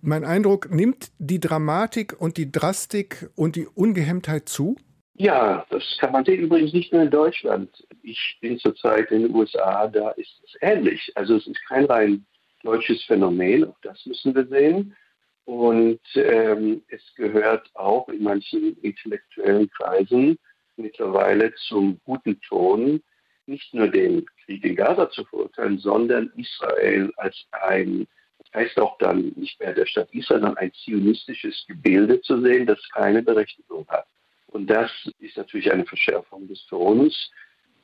Mein 0.00 0.24
Eindruck, 0.24 0.74
nimmt 0.74 1.12
die 1.18 1.38
Dramatik 1.38 2.18
und 2.18 2.38
die 2.38 2.50
Drastik 2.50 3.28
und 3.36 3.56
die 3.56 3.66
Ungehemmtheit 3.66 4.48
zu? 4.48 4.76
Ja, 5.16 5.66
das 5.68 5.82
kann 6.00 6.12
man 6.12 6.24
sehen. 6.24 6.40
Übrigens 6.40 6.72
nicht 6.72 6.90
nur 6.90 7.02
in 7.02 7.10
Deutschland. 7.10 7.68
Ich 8.02 8.38
bin 8.40 8.58
zurzeit 8.58 9.10
in 9.10 9.24
den 9.24 9.34
USA, 9.34 9.86
da 9.88 10.12
ist 10.12 10.40
es 10.46 10.54
ähnlich. 10.62 11.12
Also 11.14 11.36
es 11.36 11.46
ist 11.46 11.60
kein 11.68 11.84
rein 11.84 12.24
deutsches 12.62 13.04
Phänomen, 13.04 13.64
auch 13.64 13.78
das 13.82 14.06
müssen 14.06 14.34
wir 14.34 14.46
sehen. 14.46 14.96
Und 15.44 16.00
ähm, 16.14 16.82
es 16.88 17.02
gehört 17.16 17.70
auch 17.74 18.08
in 18.08 18.22
manchen 18.22 18.76
intellektuellen 18.80 19.68
Kreisen 19.70 20.38
mittlerweile 20.76 21.54
zum 21.68 22.00
guten 22.04 22.40
Ton, 22.40 23.02
nicht 23.46 23.74
nur 23.74 23.88
den 23.88 24.24
Krieg 24.44 24.64
in 24.64 24.74
Gaza 24.74 25.10
zu 25.10 25.24
verurteilen, 25.24 25.78
sondern 25.78 26.32
Israel 26.36 27.12
als 27.16 27.36
ein, 27.50 28.06
das 28.38 28.54
heißt 28.54 28.78
auch 28.78 28.96
dann 28.98 29.32
nicht 29.36 29.60
mehr 29.60 29.74
der 29.74 29.86
Stadt 29.86 30.08
Israel, 30.12 30.40
sondern 30.40 30.56
ein 30.56 30.72
zionistisches 30.72 31.64
Gebilde 31.68 32.20
zu 32.22 32.40
sehen, 32.40 32.66
das 32.66 32.80
keine 32.90 33.22
Berechtigung 33.22 33.86
hat. 33.88 34.06
Und 34.46 34.68
das 34.68 34.90
ist 35.18 35.36
natürlich 35.36 35.70
eine 35.70 35.84
Verschärfung 35.84 36.48
des 36.48 36.64
Tons. 36.68 37.30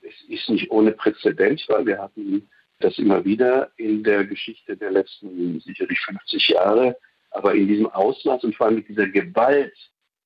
Es 0.02 0.14
ist 0.28 0.48
nicht 0.48 0.70
ohne 0.70 0.92
Präzedent, 0.92 1.62
weil 1.68 1.84
wir 1.84 1.98
hatten 1.98 2.48
das 2.78 2.96
immer 2.98 3.24
wieder 3.24 3.70
in 3.76 4.02
der 4.02 4.24
Geschichte 4.24 4.76
der 4.76 4.92
letzten 4.92 5.60
sicherlich 5.60 6.00
50 6.00 6.48
Jahre, 6.48 6.96
aber 7.30 7.54
in 7.54 7.68
diesem 7.68 7.87
Ausmaß 7.87 8.44
und 8.44 8.54
vor 8.54 8.66
allem 8.66 8.76
mit 8.76 8.88
dieser 8.88 9.08
Gewalt, 9.08 9.75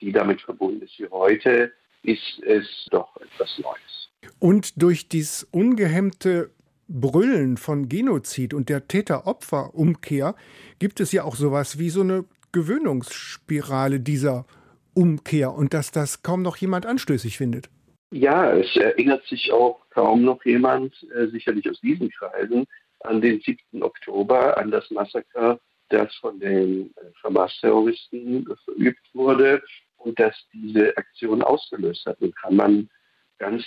die 0.01 0.13
damit 0.13 0.41
verbunden 0.41 0.83
ist 0.83 0.99
wie 0.99 1.09
heute, 1.09 1.73
ist 2.03 2.43
es 2.47 2.87
doch 2.91 3.17
etwas 3.17 3.59
Neues. 3.59 4.11
Und 4.39 4.83
durch 4.83 5.09
dieses 5.09 5.45
ungehemmte 5.45 6.51
Brüllen 6.89 7.57
von 7.57 7.89
Genozid 7.89 8.53
und 8.53 8.69
der 8.69 8.87
Täter-Opfer-Umkehr 8.89 10.35
gibt 10.79 11.01
es 11.01 11.13
ja 11.13 11.25
auch 11.25 11.37
sowas 11.37 11.79
wie 11.79 11.91
so 11.91 12.03
eine 12.03 12.25
Gewöhnungsspirale 12.53 14.01
dieser 14.01 14.47
Umkehr 14.95 15.53
und 15.53 15.75
dass 15.75 15.91
das 15.91 16.23
kaum 16.23 16.43
noch 16.43 16.57
jemand 16.57 16.87
anstößig 16.87 17.37
findet. 17.37 17.69
Ja, 18.11 18.53
es 18.53 18.77
erinnert 18.77 19.25
sich 19.27 19.51
auch 19.51 19.81
kaum 19.91 20.23
noch 20.23 20.45
jemand, 20.45 20.95
äh, 21.17 21.27
sicherlich 21.29 21.69
aus 21.69 21.81
diesen 21.81 22.11
Kreisen, 22.11 22.67
an 23.01 23.21
den 23.21 23.41
7. 23.41 23.83
Oktober, 23.83 24.57
an 24.57 24.71
das 24.71 24.91
Massaker 24.91 25.59
das 25.95 26.15
von 26.17 26.39
den 26.41 26.91
äh, 26.97 27.11
Hamas-Terroristen 27.23 28.47
verübt 28.65 29.07
wurde 29.13 29.63
und 29.99 30.19
das 30.19 30.35
diese 30.53 30.97
Aktion 30.97 31.43
ausgelöst 31.43 32.05
hat. 32.07 32.21
Und 32.21 32.37
kann 32.37 32.57
man 32.57 32.91
ganz 33.39 33.65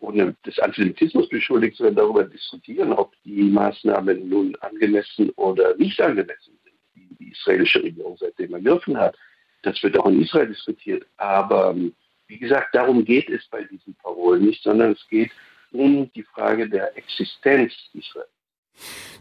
ohne 0.00 0.36
des 0.44 0.58
Antisemitismus 0.58 1.28
beschuldigt 1.28 1.76
zu 1.76 1.84
werden, 1.84 1.96
darüber 1.96 2.24
diskutieren, 2.24 2.92
ob 2.92 3.14
die 3.24 3.42
Maßnahmen 3.42 4.28
nun 4.28 4.54
angemessen 4.56 5.30
oder 5.36 5.74
nicht 5.76 6.00
angemessen 6.00 6.58
sind, 6.64 6.74
die 6.94 7.14
die 7.18 7.32
israelische 7.32 7.82
Regierung 7.82 8.16
seitdem 8.18 8.54
ergriffen 8.54 8.96
hat. 8.96 9.16
Das 9.62 9.82
wird 9.82 9.98
auch 9.98 10.06
in 10.06 10.22
Israel 10.22 10.48
diskutiert. 10.48 11.06
Aber 11.16 11.70
ähm, 11.70 11.94
wie 12.26 12.38
gesagt, 12.38 12.74
darum 12.74 13.04
geht 13.04 13.30
es 13.30 13.46
bei 13.48 13.64
diesen 13.64 13.94
Parolen 13.96 14.44
nicht, 14.44 14.62
sondern 14.62 14.92
es 14.92 15.08
geht 15.08 15.30
um 15.72 16.10
die 16.12 16.22
Frage 16.24 16.68
der 16.68 16.96
Existenz 16.96 17.72
Israels 17.94 18.28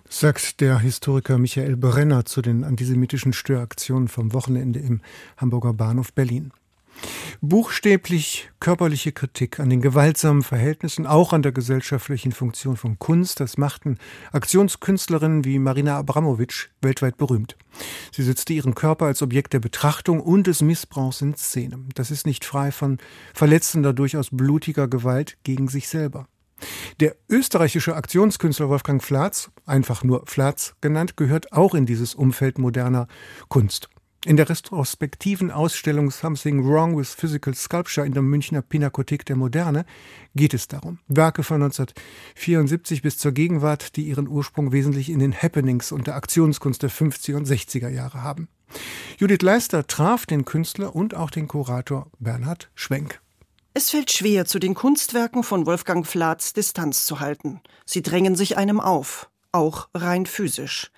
sagt 0.09 0.62
der 0.62 0.79
Historiker 0.79 1.38
Michael 1.38 1.77
Brenner 1.77 2.25
zu 2.25 2.41
den 2.41 2.63
antisemitischen 2.63 3.33
Störaktionen 3.33 4.07
vom 4.07 4.33
Wochenende 4.33 4.79
im 4.79 5.01
Hamburger 5.38 5.74
Bahnhof 5.74 6.13
Berlin. 6.13 6.51
Buchstäblich 7.41 8.50
körperliche 8.59 9.12
Kritik 9.12 9.59
an 9.59 9.69
den 9.69 9.81
gewaltsamen 9.81 10.43
Verhältnissen, 10.43 11.05
auch 11.05 11.33
an 11.33 11.41
der 11.41 11.51
gesellschaftlichen 11.51 12.31
Funktion 12.31 12.77
von 12.77 12.97
Kunst, 12.97 13.39
das 13.39 13.57
machten 13.57 13.97
Aktionskünstlerinnen 14.31 15.43
wie 15.43 15.59
Marina 15.59 15.97
Abramowitsch 15.97 16.69
weltweit 16.81 17.17
berühmt. 17.17 17.57
Sie 18.12 18.24
setzte 18.24 18.53
ihren 18.53 18.75
Körper 18.75 19.05
als 19.05 19.21
Objekt 19.21 19.53
der 19.53 19.59
Betrachtung 19.59 20.21
und 20.21 20.47
des 20.47 20.62
Missbrauchs 20.62 21.21
in 21.21 21.35
Szene. 21.35 21.80
Das 21.95 22.12
ist 22.12 22.25
nicht 22.25 22.45
frei 22.45 22.71
von 22.71 22.97
verletzender, 23.34 23.93
durchaus 23.93 24.30
blutiger 24.32 24.88
Gewalt 24.88 25.38
gegen 25.43 25.67
sich 25.67 25.89
selber. 25.89 26.27
Der 27.00 27.15
österreichische 27.30 27.96
Aktionskünstler 27.96 28.70
Wolfgang 28.70 29.04
Flatz, 29.04 29.52
einfach 29.65 30.04
nur 30.04 30.24
Flatz 30.26 30.76
genannt, 30.82 31.18
gehört 31.18 31.52
auch 31.52 31.76
in 31.76 31.86
dieses 31.86 32.15
Umfeld 32.15 32.58
moderner 32.58 33.08
Kunst. 33.50 33.89
In 34.26 34.38
der 34.38 34.50
retrospektiven 34.50 35.52
Ausstellung 35.52 36.10
Something 36.10 36.68
Wrong 36.68 36.98
with 36.98 37.13
Physical 37.13 37.54
Sculpture 37.54 38.08
in 38.08 38.13
der 38.13 38.24
Münchner 38.24 38.63
Pinakothek 38.63 39.24
der 39.24 39.36
Moderne 39.36 39.86
geht 40.34 40.56
es 40.56 40.68
darum. 40.68 40.98
Werke 41.08 41.44
von 41.44 41.62
1974 41.62 43.04
bis 43.04 43.20
zur 43.20 43.34
Gegenwart, 43.34 43.96
die 43.96 44.08
ihren 44.08 44.28
Ursprung 44.28 44.72
wesentlich 44.72 45.12
in 45.12 45.20
den 45.20 45.32
Happenings 45.32 45.91
und 45.91 46.08
der 46.08 46.15
Aktionskunst 46.15 46.82
der 46.82 46.89
50er 46.89 47.36
und 47.36 47.48
60er 47.48 47.89
Jahre 47.89 48.24
haben. 48.24 48.48
Judith 49.20 49.44
Leister 49.44 49.86
traf 49.86 50.26
den 50.26 50.44
Künstler 50.44 50.96
und 50.96 51.13
auch 51.13 51.30
den 51.30 51.48
Kurator 51.48 52.10
Bernhard 52.18 52.72
Schwenk. 52.74 53.22
Es 53.77 53.89
fällt 53.89 54.09
schwer, 54.09 54.45
zu 54.45 54.57
den 54.57 54.73
Kunstwerken 54.73 55.43
von 55.43 55.65
Wolfgang 55.65 56.07
Flatz 56.07 56.53
Distanz 56.53 57.05
zu 57.05 57.19
halten. 57.19 57.59
Sie 57.85 58.01
drängen 58.01 58.38
sich 58.38 58.55
einem 58.55 58.79
auf, 58.79 59.29
auch 59.51 59.89
rein 59.93 60.25
physisch. 60.25 60.91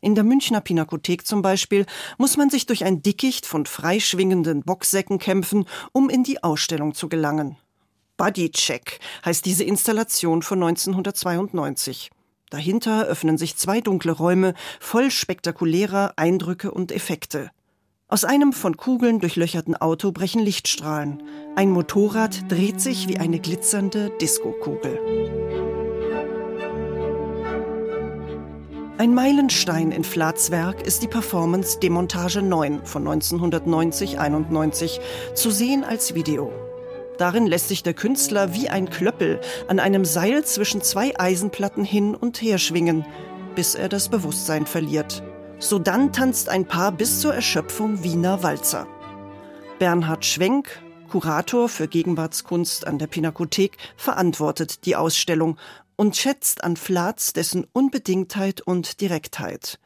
In 0.00 0.14
der 0.14 0.24
Münchner 0.24 0.62
Pinakothek 0.62 1.26
zum 1.26 1.42
Beispiel 1.42 1.84
muss 2.16 2.38
man 2.38 2.48
sich 2.48 2.64
durch 2.64 2.86
ein 2.86 3.02
Dickicht 3.02 3.44
von 3.44 3.66
freischwingenden 3.66 4.62
Boxsäcken 4.62 5.18
kämpfen, 5.18 5.66
um 5.92 6.08
in 6.08 6.24
die 6.24 6.42
Ausstellung 6.42 6.94
zu 6.94 7.10
gelangen. 7.10 7.58
Bodycheck 8.16 9.00
heißt 9.26 9.44
diese 9.44 9.64
Installation 9.64 10.40
von 10.40 10.62
1992. 10.62 12.10
Dahinter 12.48 13.04
öffnen 13.04 13.36
sich 13.36 13.58
zwei 13.58 13.82
dunkle 13.82 14.12
Räume 14.12 14.54
voll 14.80 15.10
spektakulärer 15.10 16.14
Eindrücke 16.16 16.70
und 16.70 16.92
Effekte. 16.92 17.50
Aus 18.12 18.24
einem 18.24 18.52
von 18.52 18.76
Kugeln 18.76 19.20
durchlöcherten 19.20 19.74
Auto 19.74 20.12
brechen 20.12 20.42
Lichtstrahlen. 20.42 21.22
Ein 21.56 21.70
Motorrad 21.70 22.52
dreht 22.52 22.78
sich 22.78 23.08
wie 23.08 23.16
eine 23.16 23.38
glitzernde 23.40 24.10
Diskokugel. 24.20 25.00
Ein 28.98 29.14
Meilenstein 29.14 29.92
in 29.92 30.04
Flats 30.04 30.50
Werk 30.50 30.86
ist 30.86 31.02
die 31.02 31.08
Performance 31.08 31.80
Demontage 31.80 32.42
9 32.42 32.84
von 32.84 33.08
1990-91, 33.08 35.00
zu 35.32 35.50
sehen 35.50 35.82
als 35.82 36.14
Video. 36.14 36.52
Darin 37.16 37.46
lässt 37.46 37.68
sich 37.68 37.82
der 37.82 37.94
Künstler 37.94 38.52
wie 38.52 38.68
ein 38.68 38.90
Klöppel 38.90 39.40
an 39.68 39.80
einem 39.80 40.04
Seil 40.04 40.44
zwischen 40.44 40.82
zwei 40.82 41.18
Eisenplatten 41.18 41.82
hin 41.82 42.14
und 42.14 42.42
her 42.42 42.58
schwingen, 42.58 43.06
bis 43.54 43.74
er 43.74 43.88
das 43.88 44.10
Bewusstsein 44.10 44.66
verliert. 44.66 45.22
So 45.62 45.78
dann 45.78 46.12
tanzt 46.12 46.48
ein 46.48 46.66
Paar 46.66 46.90
bis 46.90 47.20
zur 47.20 47.32
Erschöpfung 47.34 48.02
Wiener 48.02 48.42
Walzer. 48.42 48.88
Bernhard 49.78 50.24
Schwenk, 50.24 50.82
Kurator 51.08 51.68
für 51.68 51.86
Gegenwartskunst 51.86 52.84
an 52.84 52.98
der 52.98 53.06
Pinakothek, 53.06 53.76
verantwortet 53.96 54.84
die 54.86 54.96
Ausstellung 54.96 55.56
und 55.94 56.16
schätzt 56.16 56.64
an 56.64 56.76
Flatz 56.76 57.32
dessen 57.32 57.64
Unbedingtheit 57.72 58.60
und 58.60 59.00
Direktheit. 59.00 59.78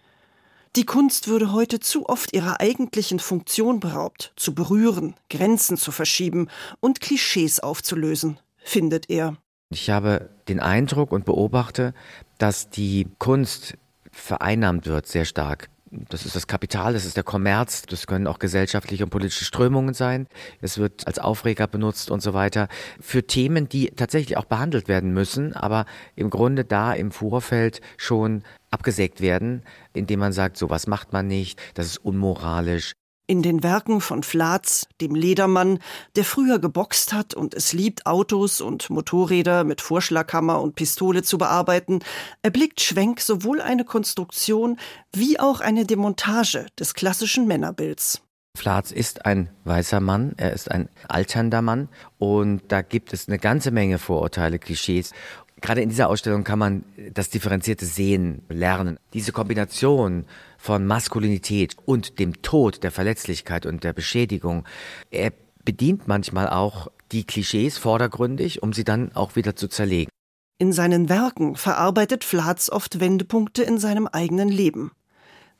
Die 0.76 0.86
Kunst 0.86 1.28
würde 1.28 1.52
heute 1.52 1.78
zu 1.78 2.08
oft 2.08 2.32
ihrer 2.32 2.58
eigentlichen 2.58 3.18
Funktion 3.18 3.78
beraubt, 3.78 4.32
zu 4.36 4.54
berühren, 4.54 5.14
Grenzen 5.28 5.76
zu 5.76 5.92
verschieben 5.92 6.48
und 6.80 7.02
Klischees 7.02 7.60
aufzulösen, 7.60 8.40
findet 8.56 9.10
er. 9.10 9.36
Ich 9.68 9.90
habe 9.90 10.30
den 10.48 10.58
Eindruck 10.58 11.12
und 11.12 11.26
beobachte, 11.26 11.92
dass 12.38 12.70
die 12.70 13.08
Kunst 13.18 13.76
vereinnahmt 14.16 14.86
wird, 14.86 15.06
sehr 15.06 15.24
stark. 15.24 15.68
Das 15.90 16.26
ist 16.26 16.34
das 16.34 16.48
Kapital, 16.48 16.94
das 16.94 17.04
ist 17.04 17.16
der 17.16 17.22
Kommerz, 17.22 17.82
das 17.82 18.08
können 18.08 18.26
auch 18.26 18.40
gesellschaftliche 18.40 19.04
und 19.04 19.10
politische 19.10 19.44
Strömungen 19.44 19.94
sein. 19.94 20.26
Es 20.60 20.78
wird 20.78 21.06
als 21.06 21.20
Aufreger 21.20 21.68
benutzt 21.68 22.10
und 22.10 22.20
so 22.20 22.34
weiter. 22.34 22.68
Für 23.00 23.24
Themen, 23.24 23.68
die 23.68 23.90
tatsächlich 23.90 24.36
auch 24.36 24.46
behandelt 24.46 24.88
werden 24.88 25.12
müssen, 25.12 25.54
aber 25.54 25.86
im 26.16 26.28
Grunde 26.28 26.64
da 26.64 26.92
im 26.92 27.12
Vorfeld 27.12 27.80
schon 27.96 28.42
abgesägt 28.70 29.20
werden, 29.20 29.62
indem 29.92 30.18
man 30.18 30.32
sagt, 30.32 30.56
sowas 30.56 30.88
macht 30.88 31.12
man 31.12 31.28
nicht, 31.28 31.60
das 31.74 31.86
ist 31.86 31.98
unmoralisch. 31.98 32.92
In 33.28 33.42
den 33.42 33.64
Werken 33.64 34.00
von 34.00 34.22
Flatz, 34.22 34.86
dem 35.00 35.16
Ledermann, 35.16 35.80
der 36.14 36.24
früher 36.24 36.60
geboxt 36.60 37.12
hat 37.12 37.34
und 37.34 37.54
es 37.54 37.72
liebt, 37.72 38.06
Autos 38.06 38.60
und 38.60 38.88
Motorräder 38.88 39.64
mit 39.64 39.80
Vorschlaghammer 39.80 40.62
und 40.62 40.76
Pistole 40.76 41.24
zu 41.24 41.36
bearbeiten, 41.36 41.98
erblickt 42.42 42.80
Schwenk 42.80 43.20
sowohl 43.20 43.60
eine 43.60 43.84
Konstruktion 43.84 44.78
wie 45.12 45.40
auch 45.40 45.60
eine 45.60 45.86
Demontage 45.86 46.66
des 46.78 46.94
klassischen 46.94 47.48
Männerbilds. 47.48 48.22
Flatz 48.56 48.92
ist 48.92 49.26
ein 49.26 49.50
weißer 49.64 49.98
Mann, 49.98 50.34
er 50.36 50.52
ist 50.52 50.70
ein 50.70 50.88
alternder 51.08 51.62
Mann 51.62 51.88
und 52.18 52.62
da 52.68 52.82
gibt 52.82 53.12
es 53.12 53.26
eine 53.26 53.38
ganze 53.38 53.72
Menge 53.72 53.98
Vorurteile, 53.98 54.60
Klischees. 54.60 55.12
Gerade 55.60 55.80
in 55.80 55.88
dieser 55.88 56.08
Ausstellung 56.08 56.44
kann 56.44 56.58
man 56.58 56.84
das 57.12 57.30
differenzierte 57.30 57.86
Sehen 57.86 58.42
lernen. 58.48 58.98
Diese 59.14 59.32
Kombination 59.32 60.26
von 60.66 60.84
Maskulinität 60.84 61.76
und 61.84 62.18
dem 62.18 62.42
Tod, 62.42 62.82
der 62.82 62.90
Verletzlichkeit 62.90 63.66
und 63.66 63.84
der 63.84 63.92
Beschädigung, 63.92 64.64
er 65.12 65.32
bedient 65.64 66.08
manchmal 66.08 66.48
auch 66.48 66.88
die 67.12 67.22
Klischees 67.22 67.78
vordergründig, 67.78 68.64
um 68.64 68.72
sie 68.72 68.82
dann 68.82 69.14
auch 69.14 69.36
wieder 69.36 69.54
zu 69.54 69.68
zerlegen. 69.68 70.10
In 70.58 70.72
seinen 70.72 71.08
Werken 71.08 71.54
verarbeitet 71.54 72.24
Flatz 72.24 72.68
oft 72.68 72.98
Wendepunkte 72.98 73.62
in 73.62 73.78
seinem 73.78 74.08
eigenen 74.08 74.48
Leben. 74.48 74.90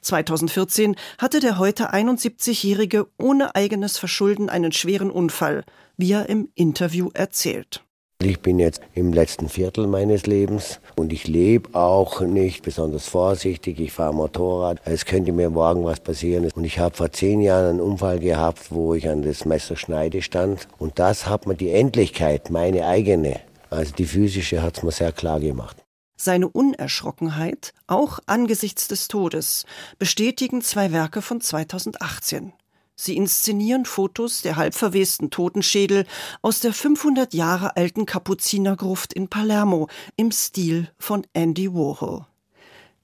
2014 0.00 0.96
hatte 1.18 1.38
der 1.38 1.58
heute 1.58 1.94
71-Jährige 1.94 3.06
ohne 3.16 3.54
eigenes 3.54 3.98
Verschulden 3.98 4.48
einen 4.48 4.72
schweren 4.72 5.12
Unfall, 5.12 5.62
wie 5.96 6.12
er 6.12 6.28
im 6.28 6.48
Interview 6.56 7.10
erzählt. 7.14 7.85
Ich 8.22 8.40
bin 8.40 8.58
jetzt 8.58 8.80
im 8.94 9.12
letzten 9.12 9.50
Viertel 9.50 9.86
meines 9.86 10.24
Lebens 10.24 10.80
und 10.96 11.12
ich 11.12 11.28
lebe 11.28 11.78
auch 11.78 12.22
nicht 12.22 12.62
besonders 12.62 13.06
vorsichtig. 13.06 13.78
Ich 13.78 13.92
fahre 13.92 14.14
Motorrad. 14.14 14.80
Es 14.86 15.04
könnte 15.04 15.32
mir 15.32 15.50
morgen 15.50 15.84
was 15.84 16.00
passieren. 16.00 16.50
Und 16.54 16.64
ich 16.64 16.78
habe 16.78 16.96
vor 16.96 17.12
zehn 17.12 17.42
Jahren 17.42 17.66
einen 17.66 17.80
Unfall 17.80 18.18
gehabt, 18.18 18.72
wo 18.72 18.94
ich 18.94 19.06
an 19.10 19.20
das 19.20 19.44
Messerschneide 19.44 20.22
stand. 20.22 20.66
Und 20.78 20.98
das 20.98 21.26
hat 21.26 21.46
mir 21.46 21.56
die 21.56 21.70
Endlichkeit, 21.70 22.48
meine 22.48 22.86
eigene, 22.86 23.38
also 23.68 23.92
die 23.92 24.06
physische, 24.06 24.62
hat 24.62 24.78
es 24.78 24.82
mir 24.82 24.92
sehr 24.92 25.12
klar 25.12 25.38
gemacht. 25.38 25.76
Seine 26.16 26.48
Unerschrockenheit, 26.48 27.74
auch 27.86 28.20
angesichts 28.24 28.88
des 28.88 29.08
Todes, 29.08 29.66
bestätigen 29.98 30.62
zwei 30.62 30.90
Werke 30.90 31.20
von 31.20 31.42
2018. 31.42 32.54
Sie 32.98 33.14
inszenieren 33.14 33.84
Fotos 33.84 34.40
der 34.40 34.56
halbverwesten 34.56 35.30
Totenschädel 35.30 36.06
aus 36.40 36.60
der 36.60 36.72
500 36.72 37.34
Jahre 37.34 37.76
alten 37.76 38.06
Kapuzinergruft 38.06 39.12
in 39.12 39.28
Palermo 39.28 39.88
im 40.16 40.32
Stil 40.32 40.88
von 40.98 41.26
Andy 41.34 41.72
Warhol. 41.74 42.24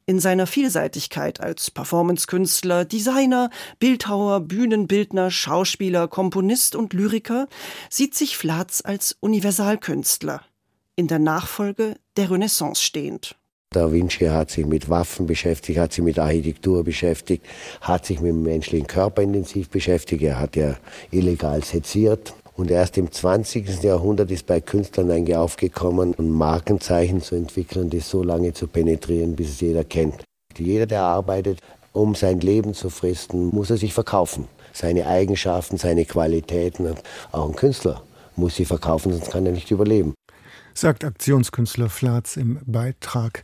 In 0.07 0.19
seiner 0.19 0.47
Vielseitigkeit 0.47 1.41
als 1.41 1.71
Performancekünstler, 1.71 2.87
Designer, 2.87 3.51
Bildhauer, 3.79 4.41
Bühnenbildner, 4.41 5.31
Schauspieler, 5.31 6.09
Komponist 6.09 6.75
und 6.75 6.95
Lyriker 6.95 7.47
sieht 7.91 8.15
sich 8.15 8.37
Flatz 8.37 8.83
als 8.85 9.17
Universalkünstler, 9.21 10.43
in 10.97 11.07
der 11.07 11.19
Nachfolge 11.19 11.97
der 12.17 12.31
Renaissance 12.31 12.83
stehend. 12.83 13.37
Da 13.73 13.91
Vinci 13.91 14.27
hat 14.27 14.51
sich 14.51 14.67
mit 14.67 14.91
Waffen 14.91 15.27
beschäftigt, 15.27 15.79
hat 15.79 15.95
sich 15.95 16.05
mit 16.05 16.19
Architektur 16.19 16.85
beschäftigt, 16.85 17.45
hat 17.81 18.05
sich 18.05 18.21
mit 18.21 18.31
dem 18.31 18.43
menschlichen 18.43 18.87
Körper 18.87 19.23
intensiv 19.23 19.71
beschäftigt. 19.71 20.23
Er 20.23 20.39
hat 20.39 20.57
ja 20.57 20.77
illegal 21.11 21.65
seziert. 21.65 22.35
Und 22.55 22.71
erst 22.71 22.99
im 22.99 23.11
20. 23.11 23.83
Jahrhundert 23.83 24.31
ist 24.31 24.47
bei 24.47 24.61
Künstlern 24.61 25.11
eigentlich 25.11 25.37
aufgekommen, 25.37 26.15
ein 26.19 26.29
Markenzeichen 26.29 27.23
zu 27.23 27.35
entwickeln, 27.35 27.89
das 27.89 28.11
so 28.11 28.23
lange 28.23 28.53
zu 28.53 28.67
penetrieren, 28.67 29.37
bis 29.37 29.49
es 29.49 29.61
jeder 29.63 29.85
kennt. 29.85 30.23
Jeder, 30.59 30.85
der 30.85 31.03
arbeitet, 31.03 31.59
um 31.93 32.15
sein 32.15 32.41
Leben 32.41 32.75
zu 32.75 32.91
fristen, 32.91 33.49
muss 33.55 33.71
er 33.71 33.79
sich 33.79 33.95
verkaufen. 33.95 34.49
Seine 34.75 35.07
Eigenschaften, 35.07 35.79
seine 35.79 36.05
Qualitäten. 36.05 36.95
Auch 37.33 37.49
ein 37.49 37.57
Künstler 37.57 38.03
muss 38.37 38.57
sie 38.57 38.67
verkaufen, 38.67 39.13
sonst 39.13 39.31
kann 39.31 39.47
er 39.47 39.53
nicht 39.53 39.71
überleben 39.71 40.13
sagt 40.75 41.05
Aktionskünstler 41.05 41.89
Flatz 41.89 42.37
im 42.37 42.59
Beitrag 42.67 43.43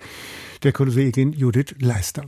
der 0.63 0.73
Kollegin 0.73 1.33
Judith 1.33 1.75
Leister. 1.79 2.25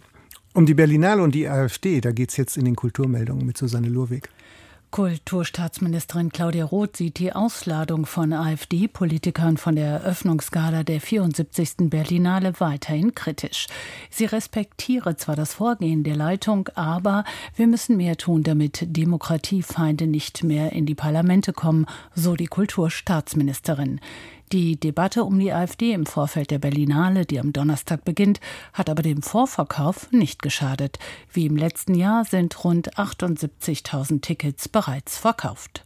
Um 0.53 0.67
die 0.67 0.75
Berlinale 0.75 1.23
und 1.23 1.35
die 1.35 1.49
AfD, 1.49 2.01
da 2.01 2.13
geht 2.13 2.31
es 2.31 2.37
jetzt 2.37 2.57
in 2.57 2.65
den 2.65 2.77
Kulturmeldungen 2.77 3.47
mit 3.47 3.57
Susanne 3.57 3.89
Lurweg. 3.89 4.29
Kulturstaatsministerin 4.91 6.31
Claudia 6.31 6.65
Roth 6.65 6.97
sieht 6.97 7.21
die 7.21 7.33
Ausladung 7.33 8.07
von 8.07 8.33
AfD-Politikern 8.33 9.57
von 9.57 9.77
der 9.77 9.87
Eröffnungsgala 9.87 10.83
der 10.83 11.01
74. 11.01 11.89
Berlinale 11.89 12.55
weiterhin 12.59 13.15
kritisch. 13.15 13.69
Sie 14.11 14.25
respektiere 14.25 15.17
zwar 15.17 15.37
das 15.37 15.55
Vorgehen 15.55 16.03
der 16.03 16.17
Leitung, 16.17 16.69
aber 16.75 17.23
wir 17.55 17.69
müssen 17.69 17.99
mehr 17.99 18.17
tun, 18.17 18.43
damit 18.43 18.85
Demokratiefeinde 18.85 20.09
nicht 20.09 20.43
mehr 20.43 20.73
in 20.73 20.87
die 20.87 20.97
Parlamente 20.97 21.53
kommen, 21.53 21.87
so 22.17 22.35
die 22.35 22.49
Kulturstaatsministerin. 22.49 24.01
Die 24.53 24.81
Debatte 24.81 25.23
um 25.23 25.39
die 25.39 25.53
AfD 25.53 25.93
im 25.93 26.07
Vorfeld 26.07 26.51
der 26.51 26.59
Berlinale, 26.59 27.25
die 27.25 27.39
am 27.39 27.53
Donnerstag 27.53 28.05
beginnt, 28.05 28.41
hat 28.73 28.91
aber 28.91 29.03
dem 29.03 29.23
Vorverkauf 29.23 30.11
nicht 30.11 30.43
geschadet. 30.43 30.99
Wie 31.33 31.47
im 31.47 31.57
letzten 31.57 31.95
Jahr 31.95 32.25
sind 32.25 32.65
rund 32.65 32.99
78.000 32.99 34.23
Tickets 34.23 34.69
bereits 34.69 35.19
verkauft. 35.19 35.85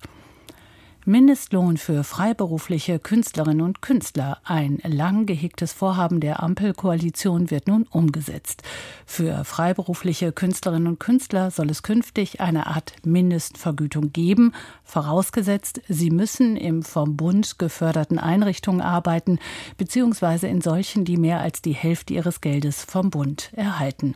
Mindestlohn 1.07 1.77
für 1.77 2.03
freiberufliche 2.03 2.99
Künstlerinnen 2.99 3.61
und 3.61 3.83
Künstler. 3.83 4.39
Ein 4.43 4.79
lang 4.85 5.27
gehegtes 5.27 5.75
Vorhaben 5.75 6.19
der 6.19 6.43
Ampelkoalition 6.43 7.51
wird 7.51 7.69
nun 7.69 7.83
umgesetzt. 7.91 8.63
Für 9.05 9.45
freiberufliche 9.45 10.33
Künstlerinnen 10.33 10.89
und 10.89 11.01
Künstler 11.01 11.51
soll 11.51 11.69
es 11.69 11.83
künftig 11.83 12.41
eine 12.41 12.69
Art 12.69 12.95
Mindestvergütung 13.05 14.15
geben, 14.15 14.55
vorausgesetzt, 14.83 15.83
sie 15.89 16.09
müssen 16.09 16.57
im 16.57 16.83
vom 16.83 17.19
Bund 17.19 17.59
geförderten 17.59 18.19
Einrichtungen 18.19 18.81
arbeiten, 18.81 19.41
beziehungsweise 19.77 20.47
in 20.47 20.63
solchen, 20.63 21.05
die 21.05 21.19
mehr 21.19 21.41
als 21.41 21.61
die 21.61 21.75
Hälfte 21.75 22.15
ihres 22.15 22.41
Geldes 22.41 22.83
vom 22.83 23.11
Bund 23.11 23.51
erhalten. 23.53 24.15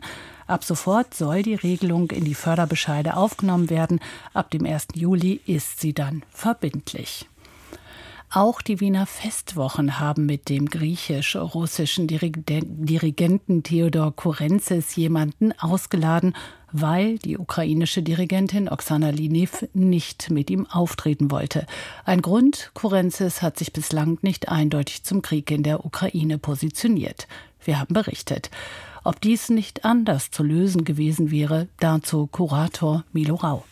Ab 0.49 0.63
sofort 0.63 1.13
soll 1.13 1.43
die 1.43 1.53
Regelung 1.53 2.09
in 2.09 2.25
die 2.25 2.33
Förderbescheide 2.33 3.15
aufgenommen 3.15 3.69
werden. 3.69 3.99
Ab 4.33 4.49
dem 4.49 4.65
1. 4.65 4.87
Juli 4.95 5.39
ist 5.45 5.79
sie 5.79 5.93
dann 5.93 6.23
verbindlich. 6.31 7.27
Auch 8.31 8.63
die 8.63 8.79
Wiener 8.79 9.05
Festwochen 9.05 9.99
haben 9.99 10.25
mit 10.25 10.49
dem 10.49 10.65
griechisch-russischen 10.65 12.07
Dirigenten 12.07 13.61
Theodor 13.61 14.15
Kurenzis 14.15 14.95
jemanden 14.95 15.51
ausgeladen, 15.59 16.35
weil 16.71 17.19
die 17.19 17.37
ukrainische 17.37 18.01
Dirigentin 18.01 18.69
Oksana 18.69 19.11
Linev 19.11 19.67
nicht 19.75 20.31
mit 20.31 20.49
ihm 20.49 20.65
auftreten 20.65 21.29
wollte. 21.29 21.67
Ein 22.05 22.23
Grund, 22.23 22.71
Kurenzis 22.73 23.43
hat 23.43 23.59
sich 23.59 23.71
bislang 23.71 24.17
nicht 24.23 24.49
eindeutig 24.49 25.03
zum 25.03 25.21
Krieg 25.21 25.51
in 25.51 25.61
der 25.61 25.85
Ukraine 25.85 26.39
positioniert. 26.39 27.27
Wir 27.63 27.79
haben 27.79 27.93
berichtet. 27.93 28.49
Ob 29.09 29.19
dies 29.21 29.49
nicht 29.49 29.85
anders 29.85 30.29
zu 30.29 30.43
lösen 30.43 30.83
gewesen 30.83 31.31
wäre, 31.31 31.67
dazu 31.79 32.27
Kurator 32.27 33.05
Milo 33.11 33.33
Rau. 33.33 33.65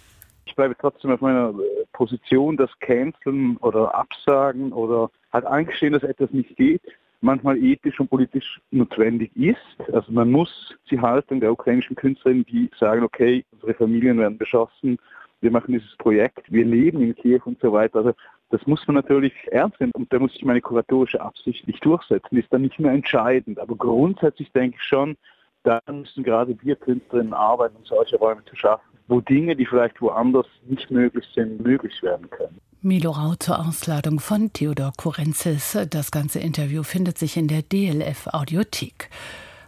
Ich 0.45 0.56
bleibe 0.56 0.76
trotzdem 0.76 1.12
auf 1.12 1.21
meiner 1.21 1.50
äh, 1.50 1.86
Position, 1.93 2.58
dass 2.58 2.71
Canceln 2.80 3.56
oder 3.58 3.93
Absagen 3.93 4.73
oder 4.73 5.12
halt 5.32 5.45
eingestehen, 5.45 5.93
dass 5.93 6.02
etwas 6.02 6.32
nicht 6.32 6.56
geht, 6.56 6.82
manchmal 7.21 7.63
ethisch 7.63 8.00
und 8.00 8.10
politisch 8.10 8.60
notwendig 8.71 9.30
ist. 9.38 9.91
Also 9.93 10.12
man 10.12 10.32
muss 10.32 10.73
die 10.89 11.00
Haltung 11.00 11.39
der 11.39 11.52
ukrainischen 11.52 11.95
Künstlerinnen, 11.95 12.43
die 12.47 12.71
sagen, 12.80 13.04
okay, 13.04 13.45
unsere 13.52 13.76
Familien 13.76 14.17
werden 14.17 14.39
beschossen, 14.39 14.97
wir 15.41 15.52
machen 15.52 15.71
dieses 15.71 15.95
Projekt, 15.97 16.52
wir 16.52 16.65
leben 16.65 17.00
in 17.00 17.15
Kiew 17.15 17.41
und 17.45 17.60
so 17.62 17.71
weiter. 17.71 18.00
Also 18.00 18.13
das 18.50 18.66
muss 18.66 18.86
man 18.88 18.96
natürlich 18.96 19.34
ernst 19.52 19.80
nehmen 19.80 19.92
und 19.96 20.12
da 20.12 20.20
muss 20.20 20.36
ich 20.36 20.44
meine 20.44 20.62
kuratorische 20.62 21.22
Absicht 21.22 21.68
nicht 21.68 21.84
durchsetzen, 21.84 22.38
ist 22.38 22.52
dann 22.52 22.62
nicht 22.62 22.80
mehr 22.80 22.92
entscheidend. 22.92 23.60
Aber 23.60 23.76
grundsätzlich 23.76 24.52
denke 24.52 24.78
ich 24.80 24.84
schon, 24.84 25.18
da 25.64 25.82
müssen 25.92 26.24
gerade 26.24 26.56
wir 26.62 26.76
Künstlerinnen 26.78 27.34
arbeiten, 27.34 27.76
um 27.76 27.86
solche 27.86 28.18
Räume 28.18 28.44
zu 28.46 28.56
schaffen, 28.56 28.98
wo 29.08 29.20
Dinge, 29.20 29.56
die 29.56 29.66
vielleicht 29.66 30.02
woanders 30.02 30.48
nicht 30.66 30.90
möglich 30.90 31.26
sind, 31.34 31.62
möglich 31.62 32.02
werden 32.02 32.30
können. 32.30 32.60
Milo 32.82 33.12
Rau 33.12 33.36
zur 33.36 33.60
Ausladung 33.60 34.20
von 34.20 34.54
Theodor 34.54 34.94
Kurenzis. 34.96 35.78
Das 35.90 36.12
ganze 36.12 36.40
Interview 36.40 36.84
findet 36.84 37.18
sich 37.18 37.36
in 37.36 37.48
der 37.48 37.64
DLF 37.64 38.28
Audiothek. 38.28 39.10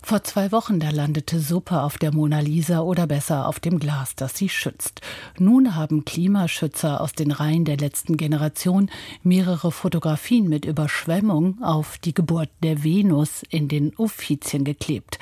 Vor 0.01 0.23
zwei 0.23 0.51
Wochen, 0.51 0.79
da 0.79 0.89
landete 0.89 1.39
Suppe 1.39 1.81
auf 1.81 1.97
der 1.97 2.13
Mona 2.13 2.39
Lisa 2.39 2.81
oder 2.81 3.05
besser 3.05 3.47
auf 3.47 3.59
dem 3.59 3.79
Glas, 3.79 4.15
das 4.15 4.35
sie 4.37 4.49
schützt. 4.49 5.01
Nun 5.37 5.75
haben 5.75 6.05
Klimaschützer 6.05 7.01
aus 7.01 7.13
den 7.13 7.31
Reihen 7.31 7.65
der 7.65 7.77
letzten 7.77 8.17
Generation 8.17 8.89
mehrere 9.23 9.71
Fotografien 9.71 10.47
mit 10.49 10.65
Überschwemmung 10.65 11.61
auf 11.61 11.97
die 11.97 12.13
Geburt 12.13 12.49
der 12.63 12.83
Venus 12.83 13.43
in 13.49 13.67
den 13.67 13.93
Uffizien 13.97 14.63
geklebt. 14.63 15.19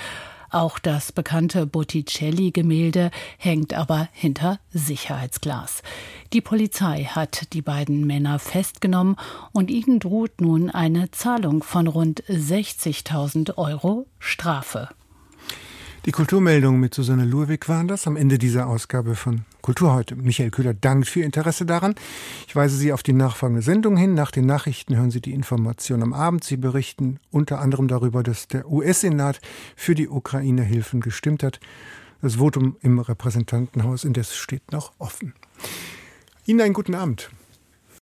Auch 0.50 0.80
das 0.80 1.12
bekannte 1.12 1.66
Botticelli-Gemälde 1.66 3.12
hängt 3.38 3.74
aber 3.74 4.10
hinter 4.14 4.60
Sicherheitsglas. 4.70 5.84
Die 6.34 6.42
Polizei 6.42 7.04
hat 7.04 7.54
die 7.54 7.62
beiden 7.62 8.06
Männer 8.08 8.40
festgenommen 8.40 9.18
und 9.52 9.70
ihnen 9.70 10.00
droht 10.00 10.42
nun 10.42 10.70
eine 10.70 11.12
Zahlung 11.12 11.64
von 11.64 11.88
rund 11.88 12.24
60.000 12.24 13.58
Euro 13.58 14.08
Strafe. 14.20 14.90
Die 16.08 16.14
Kulturmeldungen 16.14 16.80
mit 16.80 16.94
Susanne 16.94 17.26
Luewig 17.26 17.68
waren 17.68 17.90
das 17.90 18.08
am 18.08 18.16
Ende 18.16 18.38
dieser 18.38 18.68
Ausgabe 18.68 19.14
von 19.14 19.42
Kultur 19.62 19.94
heute. 19.94 20.16
Michael 20.16 20.52
Köhler 20.52 20.74
dankt 20.74 21.10
für 21.10 21.20
Ihr 21.20 21.26
Interesse 21.26 21.66
daran. 21.66 21.96
Ich 22.48 22.56
weise 22.56 22.78
Sie 22.78 22.94
auf 22.94 23.04
die 23.04 23.12
nachfolgende 23.12 23.62
Sendung 23.62 23.98
hin. 23.98 24.14
Nach 24.14 24.32
den 24.32 24.46
Nachrichten 24.46 24.96
hören 24.96 25.12
Sie 25.12 25.20
die 25.20 25.34
Information 25.34 26.02
am 26.02 26.14
Abend. 26.14 26.46
Sie 26.46 26.56
berichten 26.56 27.20
unter 27.30 27.60
anderem 27.60 27.90
darüber, 27.90 28.24
dass 28.24 28.48
der 28.48 28.72
US-Senat 28.72 29.42
für 29.76 29.96
die 29.96 30.08
Ukraine 30.08 30.64
Hilfen 30.64 31.02
gestimmt 31.02 31.44
hat. 31.44 31.60
Das 32.22 32.36
Votum 32.36 32.78
im 32.80 33.00
Repräsentantenhaus 33.00 34.06
indes 34.06 34.34
steht 34.34 34.72
noch 34.72 34.94
offen. 35.00 35.34
Ihnen 36.46 36.62
einen 36.62 36.74
guten 36.74 36.96
Abend. 36.96 37.32